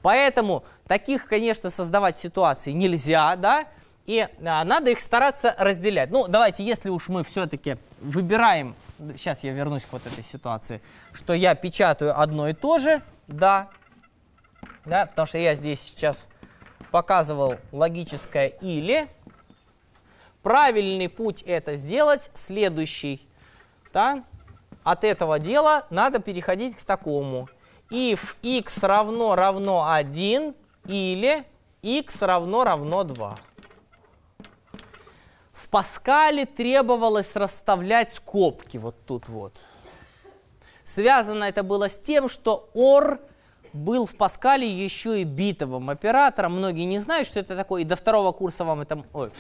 [0.03, 3.65] Поэтому таких, конечно, создавать ситуации нельзя, да,
[4.07, 6.11] и а, надо их стараться разделять.
[6.11, 8.75] Ну, давайте, если уж мы все-таки выбираем,
[9.17, 10.81] сейчас я вернусь к вот этой ситуации,
[11.13, 13.69] что я печатаю одно и то же, да,
[14.85, 16.27] да, потому что я здесь сейчас
[16.91, 19.09] показывал логическое «или».
[20.43, 23.29] Правильный путь это сделать следующий.
[23.93, 24.25] Да?
[24.85, 27.49] От этого дела надо переходить к такому.
[27.91, 30.55] If x равно равно 1
[30.87, 31.45] или
[31.83, 33.39] x равно равно 2.
[35.71, 39.53] Паскале требовалось расставлять скобки вот тут вот.
[40.85, 43.21] Связано это было с тем, что OR
[43.73, 46.57] был в Паскале еще и битовым оператором.
[46.57, 49.05] Многие не знают, что это такое, и до второго курса вам это...
[49.13, 49.31] Ой,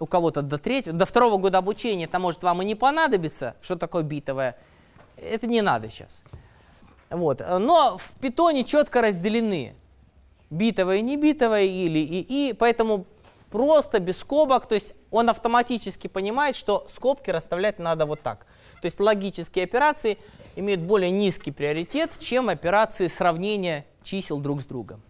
[0.00, 3.76] у кого-то до третьего, до второго года обучения это может вам и не понадобиться, что
[3.76, 4.56] такое битовое.
[5.16, 6.20] Это не надо сейчас.
[7.10, 7.40] Вот.
[7.40, 9.76] Но в питоне четко разделены
[10.50, 13.06] битовое и не битовое, или и, и, поэтому
[13.50, 18.46] просто без скобок, то есть он автоматически понимает, что скобки расставлять надо вот так.
[18.82, 20.18] То есть логические операции
[20.56, 25.00] имеют более низкий приоритет, чем операции сравнения чисел друг с другом.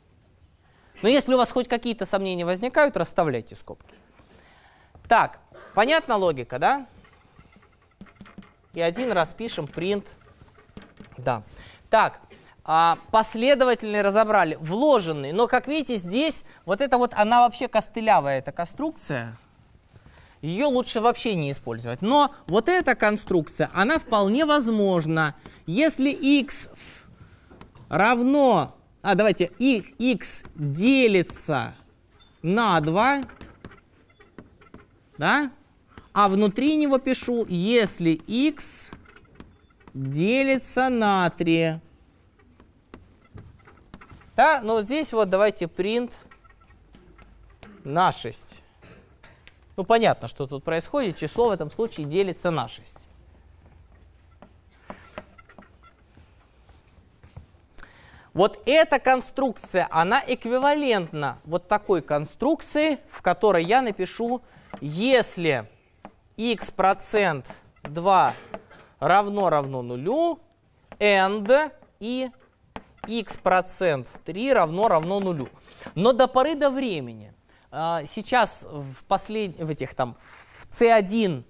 [1.01, 3.95] Но если у вас хоть какие-то сомнения возникают, расставляйте скобки.
[5.09, 5.39] Так,
[5.75, 6.87] понятна логика, да?
[8.75, 10.07] И один раз пишем print.
[11.17, 11.45] Да.
[11.89, 12.21] Так,
[12.63, 15.33] а, последовательные разобрали, вложенные.
[15.33, 19.39] Но, как видите, здесь вот это вот, она вообще костылявая, эта конструкция.
[20.45, 22.03] Ее лучше вообще не использовать.
[22.03, 25.34] Но вот эта конструкция, она вполне возможна.
[25.64, 26.68] Если x
[27.88, 31.75] равно, а давайте, x делится
[32.42, 33.22] на 2,
[35.16, 35.50] да?
[36.12, 38.91] А внутри него пишу, если x
[39.95, 41.80] делится на 3.
[44.37, 46.12] Да, вот здесь вот давайте print
[47.83, 48.63] на 6.
[49.76, 51.17] Ну, понятно, что тут происходит.
[51.17, 52.95] Число в этом случае делится на 6.
[58.33, 64.42] Вот эта конструкция, она эквивалентна вот такой конструкции, в которой я напишу,
[64.80, 65.71] если
[66.37, 67.46] x процент
[67.84, 68.34] 2
[68.99, 70.41] равно равно нулю,
[70.99, 71.71] and
[72.01, 72.29] и
[73.07, 75.49] x процент 3 равно равно нулю.
[75.95, 77.34] Но до поры до времени
[78.07, 79.59] сейчас в, послед...
[79.59, 80.17] в этих там
[80.59, 81.45] в C1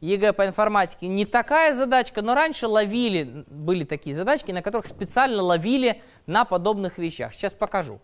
[0.00, 5.42] ЕГЭ по информатике не такая задачка, но раньше ловили, были такие задачки, на которых специально
[5.42, 7.34] ловили на подобных вещах.
[7.34, 8.00] Сейчас покажу.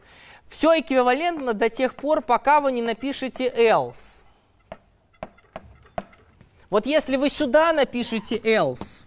[0.49, 4.25] Все эквивалентно до тех пор, пока вы не напишете else.
[6.71, 9.05] Вот если вы сюда напишете else,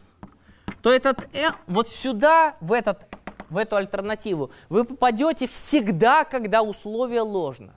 [0.82, 1.28] то этот
[1.66, 3.08] вот сюда, в, этот,
[3.50, 7.74] в эту альтернативу, вы попадете всегда, когда условие ложно.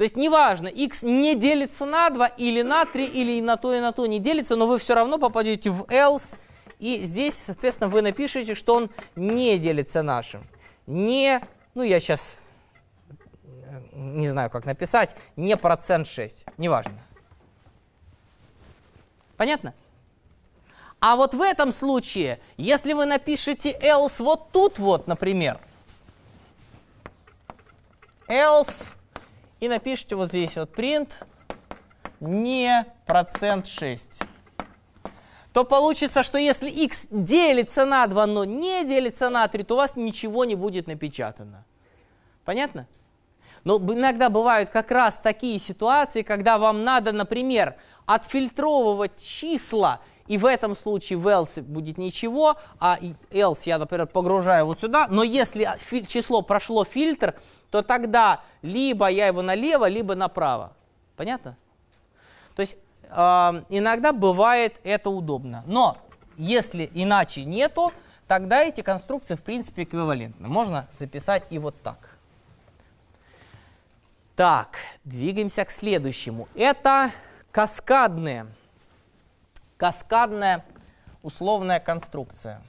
[0.00, 3.80] То есть неважно, x не делится на 2 или на 3, или на то и
[3.80, 6.38] на то не делится, но вы все равно попадете в else,
[6.78, 10.46] и здесь, соответственно, вы напишите, что он не делится нашим.
[10.86, 11.42] Не,
[11.74, 12.40] ну я сейчас
[13.92, 16.98] не знаю, как написать, не процент 6, неважно.
[19.36, 19.74] Понятно?
[20.98, 25.60] А вот в этом случае, если вы напишете else вот тут вот, например,
[28.28, 28.94] else,
[29.60, 31.10] и напишите вот здесь вот print
[32.18, 34.22] не процент 6,
[35.52, 39.76] то получится, что если x делится на 2, но не делится на 3, то у
[39.78, 41.64] вас ничего не будет напечатано.
[42.44, 42.86] Понятно?
[43.64, 47.76] Но иногда бывают как раз такие ситуации, когда вам надо, например,
[48.06, 52.98] отфильтровывать числа и в этом случае в else будет ничего, а
[53.30, 55.06] else я, например, погружаю вот сюда.
[55.10, 55.68] Но если
[56.06, 57.34] число прошло фильтр,
[57.70, 60.72] то тогда либо я его налево, либо направо.
[61.16, 61.56] Понятно?
[62.54, 62.76] То есть
[63.08, 63.16] э,
[63.68, 65.62] иногда бывает это удобно.
[65.66, 65.98] Но
[66.36, 67.92] если иначе нету,
[68.26, 70.48] тогда эти конструкции в принципе эквивалентны.
[70.48, 72.16] Можно записать и вот так.
[74.36, 76.48] Так, двигаемся к следующему.
[76.54, 77.10] Это
[77.50, 78.46] каскадные
[79.80, 80.62] каскадная
[81.22, 82.60] условная конструкция.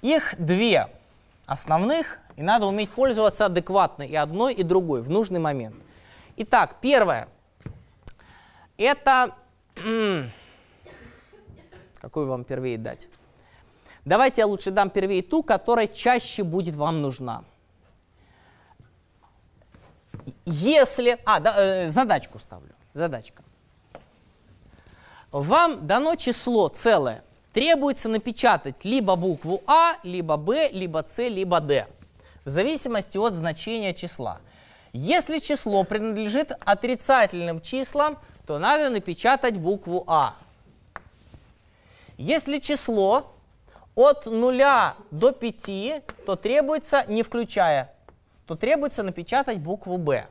[0.00, 0.88] Их две
[1.44, 5.76] основных, и надо уметь пользоваться адекватно и одной, и другой в нужный момент.
[6.36, 7.28] Итак, первое.
[8.78, 9.34] Это...
[12.00, 13.06] Какую вам первее дать?
[14.06, 17.44] Давайте я лучше дам первее ту, которая чаще будет вам нужна
[20.44, 21.18] если...
[21.24, 22.70] А, да, э, задачку ставлю.
[22.92, 23.42] Задачка.
[25.32, 27.22] Вам дано число целое.
[27.52, 31.86] Требуется напечатать либо букву А, либо Б, либо С, либо Д.
[32.44, 34.40] В зависимости от значения числа.
[34.92, 40.34] Если число принадлежит отрицательным числам, то надо напечатать букву А.
[42.16, 43.32] Если число
[43.94, 44.62] от 0
[45.10, 47.92] до 5, то требуется, не включая
[48.50, 50.26] то требуется напечатать букву «Б».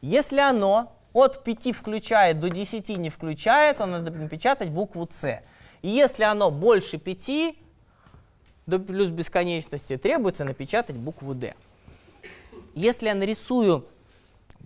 [0.00, 5.42] Если оно от 5 включает до 10 не включает, то надо напечатать букву «С».
[5.82, 7.56] И если оно больше 5,
[8.66, 11.56] до плюс бесконечности, требуется напечатать букву «Д».
[12.76, 13.88] Если я нарисую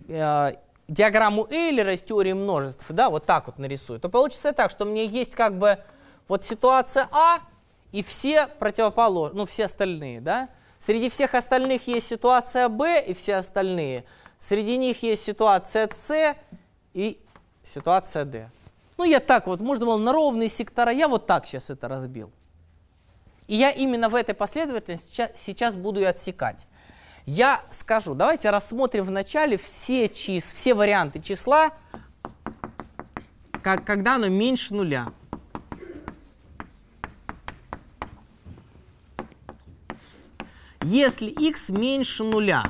[0.07, 0.51] э,
[0.87, 5.01] диаграмму Эйлера из теории множеств, да, вот так вот нарисую, то получится так, что меня
[5.01, 5.79] есть как бы
[6.27, 7.39] вот ситуация А
[7.91, 10.49] и все противоположные, ну все остальные, да,
[10.85, 14.03] Среди всех остальных есть ситуация Б и все остальные.
[14.37, 16.35] Среди них есть ситуация С
[16.93, 17.17] и
[17.63, 18.49] ситуация Д.
[18.97, 22.31] Ну, я так вот, можно было на ровные сектора, я вот так сейчас это разбил.
[23.47, 26.67] И я именно в этой последовательности сейчас, сейчас буду и отсекать.
[27.25, 31.71] Я скажу, давайте рассмотрим вначале все, чис, все варианты числа,
[33.61, 35.07] как, когда оно меньше нуля.
[40.83, 42.63] Если x меньше нуля.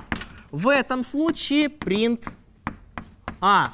[0.51, 2.29] В этом случае print
[3.41, 3.73] a.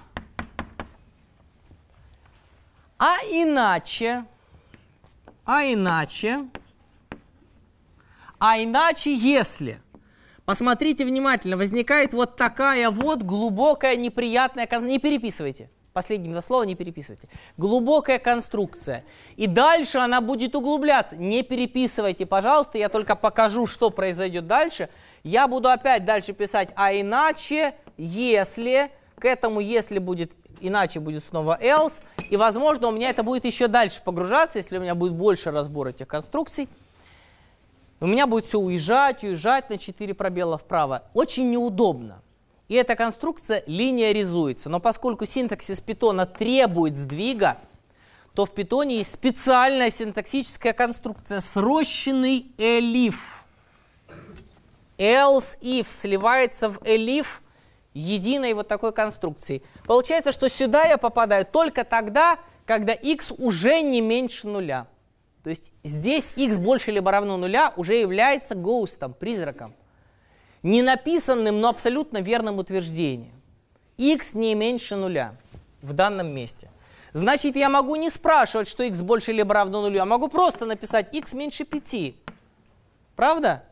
[2.97, 4.25] А иначе,
[5.45, 6.45] а иначе,
[8.39, 9.81] а иначе, если,
[10.45, 17.27] посмотрите внимательно, возникает вот такая вот глубокая неприятная, не переписывайте, Последние два слова не переписывайте.
[17.57, 19.03] Глубокая конструкция.
[19.37, 21.15] И дальше она будет углубляться.
[21.15, 24.89] Не переписывайте, пожалуйста, я только покажу, что произойдет дальше.
[25.23, 31.57] Я буду опять дальше писать, а иначе, если, к этому если будет, иначе будет снова
[31.59, 32.03] else.
[32.29, 35.87] И, возможно, у меня это будет еще дальше погружаться, если у меня будет больше разбор
[35.87, 36.69] этих конструкций.
[37.99, 41.03] У меня будет все уезжать, уезжать на 4 пробела вправо.
[41.15, 42.21] Очень неудобно
[42.69, 44.69] и эта конструкция линеаризуется.
[44.69, 47.57] Но поскольку синтаксис питона требует сдвига,
[48.35, 53.15] то в питоне есть специальная синтаксическая конструкция срощенный elif.
[54.99, 57.41] Else if сливается в elif
[57.93, 59.63] единой вот такой конструкции.
[59.85, 64.85] Получается, что сюда я попадаю только тогда, когда x уже не меньше нуля.
[65.43, 69.73] То есть здесь x больше либо равно нуля уже является гоустом, призраком
[70.63, 73.41] не написанным, но абсолютно верным утверждением.
[73.97, 75.35] x не меньше нуля
[75.81, 76.69] в данном месте.
[77.11, 81.13] Значит, я могу не спрашивать, что x больше либо равно нулю, а могу просто написать
[81.13, 82.15] x меньше 5.
[83.15, 83.63] Правда?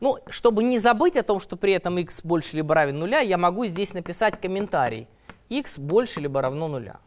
[0.00, 3.38] Ну, чтобы не забыть о том, что при этом x больше либо равен нуля, я
[3.38, 5.08] могу здесь написать комментарий.
[5.48, 6.98] x больше либо равно нуля.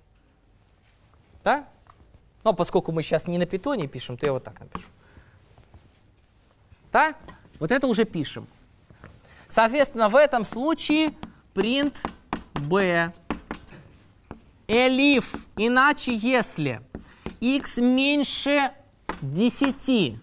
[1.44, 1.68] Да?
[2.44, 4.88] Но поскольку мы сейчас не на питоне пишем, то я вот так напишу.
[6.92, 7.14] Да?
[7.60, 8.48] Вот это уже пишем.
[9.56, 11.14] Соответственно, в этом случае
[11.54, 11.96] print
[12.56, 13.14] b
[14.68, 15.24] elif,
[15.56, 16.82] иначе если
[17.40, 18.72] x меньше
[19.22, 20.18] 10.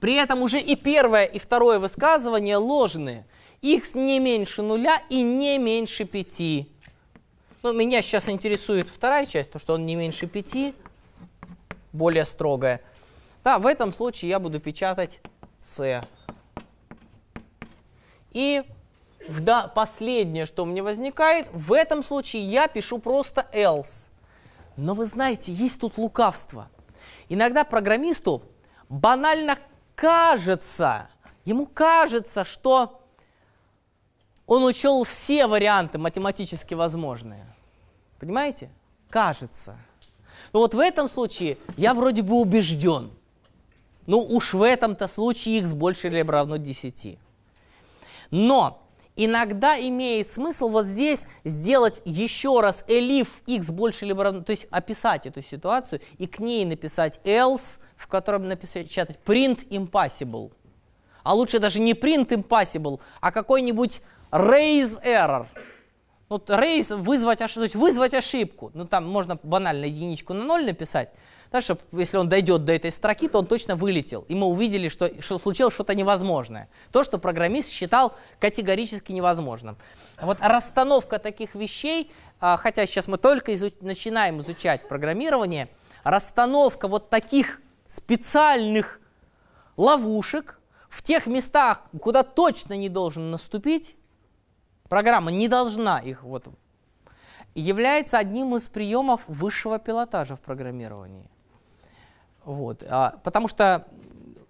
[0.00, 3.24] При этом уже и первое, и второе высказывание ложные.
[3.62, 6.66] x не меньше нуля и не меньше 5.
[7.62, 10.74] Ну, меня сейчас интересует вторая часть, то, что он не меньше 5,
[11.94, 12.82] более строгая.
[13.42, 15.20] Да, в этом случае я буду печатать
[15.58, 16.02] c.
[18.32, 18.64] И
[19.28, 24.08] да, последнее, что меня возникает, в этом случае я пишу просто else.
[24.76, 26.68] Но вы знаете, есть тут лукавство.
[27.28, 28.42] Иногда программисту
[28.88, 29.58] банально
[29.94, 31.08] кажется,
[31.44, 33.00] ему кажется, что
[34.46, 37.46] он учел все варианты математически возможные.
[38.18, 38.70] Понимаете?
[39.08, 39.76] Кажется.
[40.52, 43.10] Но вот в этом случае я вроде бы убежден.
[44.06, 47.18] Ну уж в этом-то случае x больше или равно 10.
[48.32, 48.82] Но
[49.14, 54.66] иногда имеет смысл вот здесь сделать еще раз elif x больше либо равно, то есть
[54.70, 60.50] описать эту ситуацию и к ней написать else, в котором напечатать print impossible.
[61.22, 64.00] А лучше даже не print impossible, а какой-нибудь
[64.32, 65.46] raise error.
[66.30, 68.70] Ну, raise вызвать, ошибку, то есть вызвать ошибку.
[68.72, 71.12] Ну, там можно банально единичку на ноль написать,
[71.52, 74.24] да, чтобы если он дойдет до этой строки, то он точно вылетел.
[74.28, 76.68] И мы увидели, что, что случилось что-то невозможное.
[76.90, 79.76] То, что программист считал категорически невозможным.
[80.20, 82.10] Вот расстановка таких вещей,
[82.40, 85.68] а, хотя сейчас мы только изуч начинаем изучать программирование,
[86.04, 89.00] расстановка вот таких специальных
[89.76, 90.58] ловушек
[90.88, 93.96] в тех местах, куда точно не должен наступить,
[94.88, 96.46] программа не должна их вот
[97.54, 101.28] является одним из приемов высшего пилотажа в программировании.
[102.44, 102.82] Вот.
[102.88, 103.86] А, потому что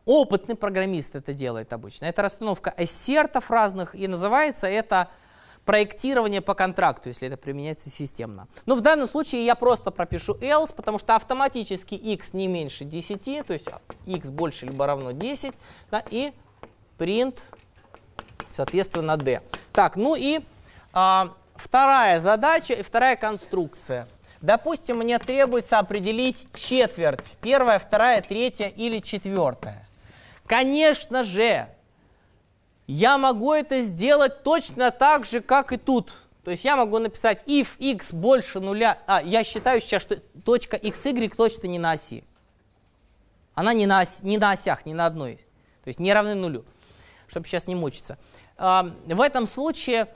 [0.05, 2.07] опытный программист это делает обычно.
[2.07, 5.09] Это расстановка ассертов разных, и называется это
[5.65, 8.49] проектирование по контракту, если это применяется системно.
[8.67, 13.47] Но в данном случае я просто пропишу else, потому что автоматически x не меньше 10,
[13.47, 13.69] то есть
[14.07, 15.55] x больше либо равно 10,
[15.91, 16.33] да, и
[16.99, 17.39] print,
[18.49, 19.41] соответственно, d.
[19.73, 20.41] Так, ну и
[20.93, 24.09] а, вторая задача и вторая конструкция–
[24.43, 27.37] Допустим, мне требуется определить четверть.
[27.41, 29.89] Первая, вторая, третья или четвертая.
[30.47, 31.69] Конечно же,
[32.89, 36.13] я могу это сделать точно так же, как и тут.
[36.45, 38.99] То есть я могу написать if x больше нуля.
[39.07, 42.25] А, я считаю сейчас, что точка xy точно не на оси.
[43.55, 45.37] Она не на, оси, не на осях, не на одной.
[45.85, 46.65] То есть не равны нулю,
[47.29, 48.19] чтобы сейчас не мучиться.
[48.57, 50.09] А, в этом случае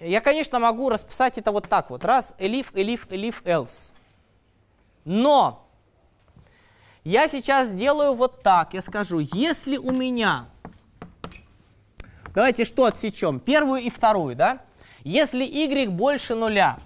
[0.00, 2.04] я, конечно, могу расписать это вот так вот.
[2.04, 3.92] Раз, elif, elif, elif, else.
[5.04, 5.66] Но
[7.04, 8.74] я сейчас делаю вот так.
[8.74, 10.46] Я скажу, если у меня...
[12.34, 13.40] Давайте что отсечем?
[13.40, 14.60] Первую и вторую, да?
[15.02, 16.78] Если y больше нуля,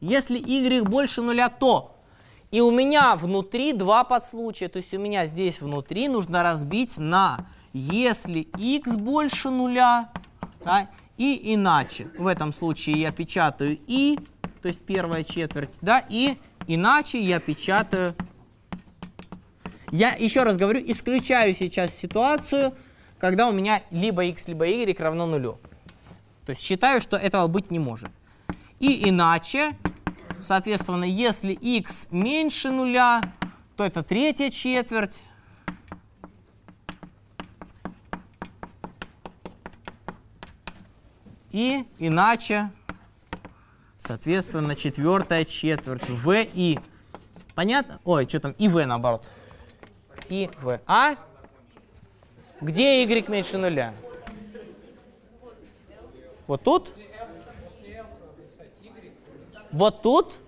[0.00, 1.96] если y больше нуля, то
[2.50, 7.46] и у меня внутри два подслучия, то есть у меня здесь внутри нужно разбить на
[7.72, 10.10] если x больше нуля,
[10.64, 12.08] да, и иначе.
[12.16, 14.18] В этом случае я печатаю и,
[14.62, 16.36] то есть первая четверть, да, и
[16.66, 18.14] иначе я печатаю.
[19.90, 22.74] Я еще раз говорю, исключаю сейчас ситуацию,
[23.18, 25.58] когда у меня либо x, либо y равно нулю.
[26.44, 28.10] То есть считаю, что этого быть не может.
[28.80, 29.76] И иначе,
[30.40, 33.20] соответственно, если x меньше нуля,
[33.76, 35.20] то это третья четверть,
[41.50, 42.70] и иначе,
[43.98, 46.78] соответственно, четвертая четверть В и.
[47.54, 48.00] Понятно?
[48.04, 48.52] Ой, что там?
[48.58, 49.30] И В наоборот.
[50.28, 50.80] И В.
[50.86, 51.16] А?
[52.60, 53.94] Где Y меньше нуля?
[56.46, 56.92] Вот тут?
[59.70, 60.38] Вот тут?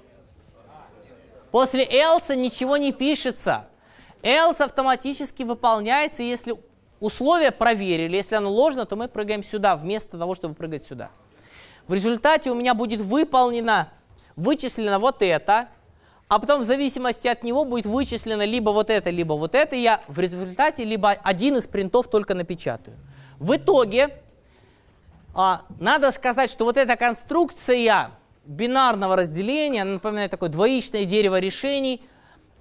[1.51, 3.67] После else ничего не пишется.
[4.23, 6.55] Else автоматически выполняется, если
[7.01, 11.11] условие проверили, если оно ложно, то мы прыгаем сюда, вместо того, чтобы прыгать сюда.
[11.89, 13.89] В результате у меня будет выполнено,
[14.37, 15.69] вычислено вот это,
[16.29, 20.01] а потом в зависимости от него будет вычислено либо вот это, либо вот это, я
[20.07, 22.97] в результате либо один из принтов только напечатаю.
[23.41, 24.21] В итоге
[25.35, 28.11] а, надо сказать, что вот эта конструкция
[28.45, 32.03] бинарного разделения, напоминает такое двоичное дерево решений,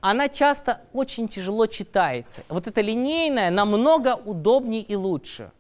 [0.02, 2.44] она часто очень тяжело читается.
[2.50, 5.52] Вот эта линейная намного удобнее и лучше.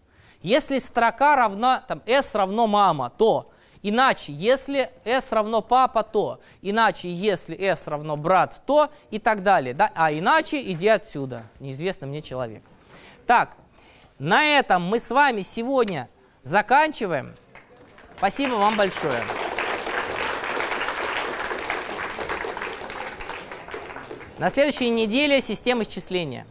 [0.41, 3.51] Если строка равна, там, s равно мама, то
[3.81, 9.73] иначе, если s равно папа, то иначе, если s равно брат, то и так далее.
[9.73, 9.91] Да?
[9.95, 12.63] А иначе иди отсюда, неизвестный мне человек.
[13.27, 13.57] Так,
[14.17, 16.09] на этом мы с вами сегодня
[16.41, 17.35] заканчиваем.
[18.17, 19.23] Спасибо вам большое.
[24.39, 26.47] На следующей неделе система исчисления.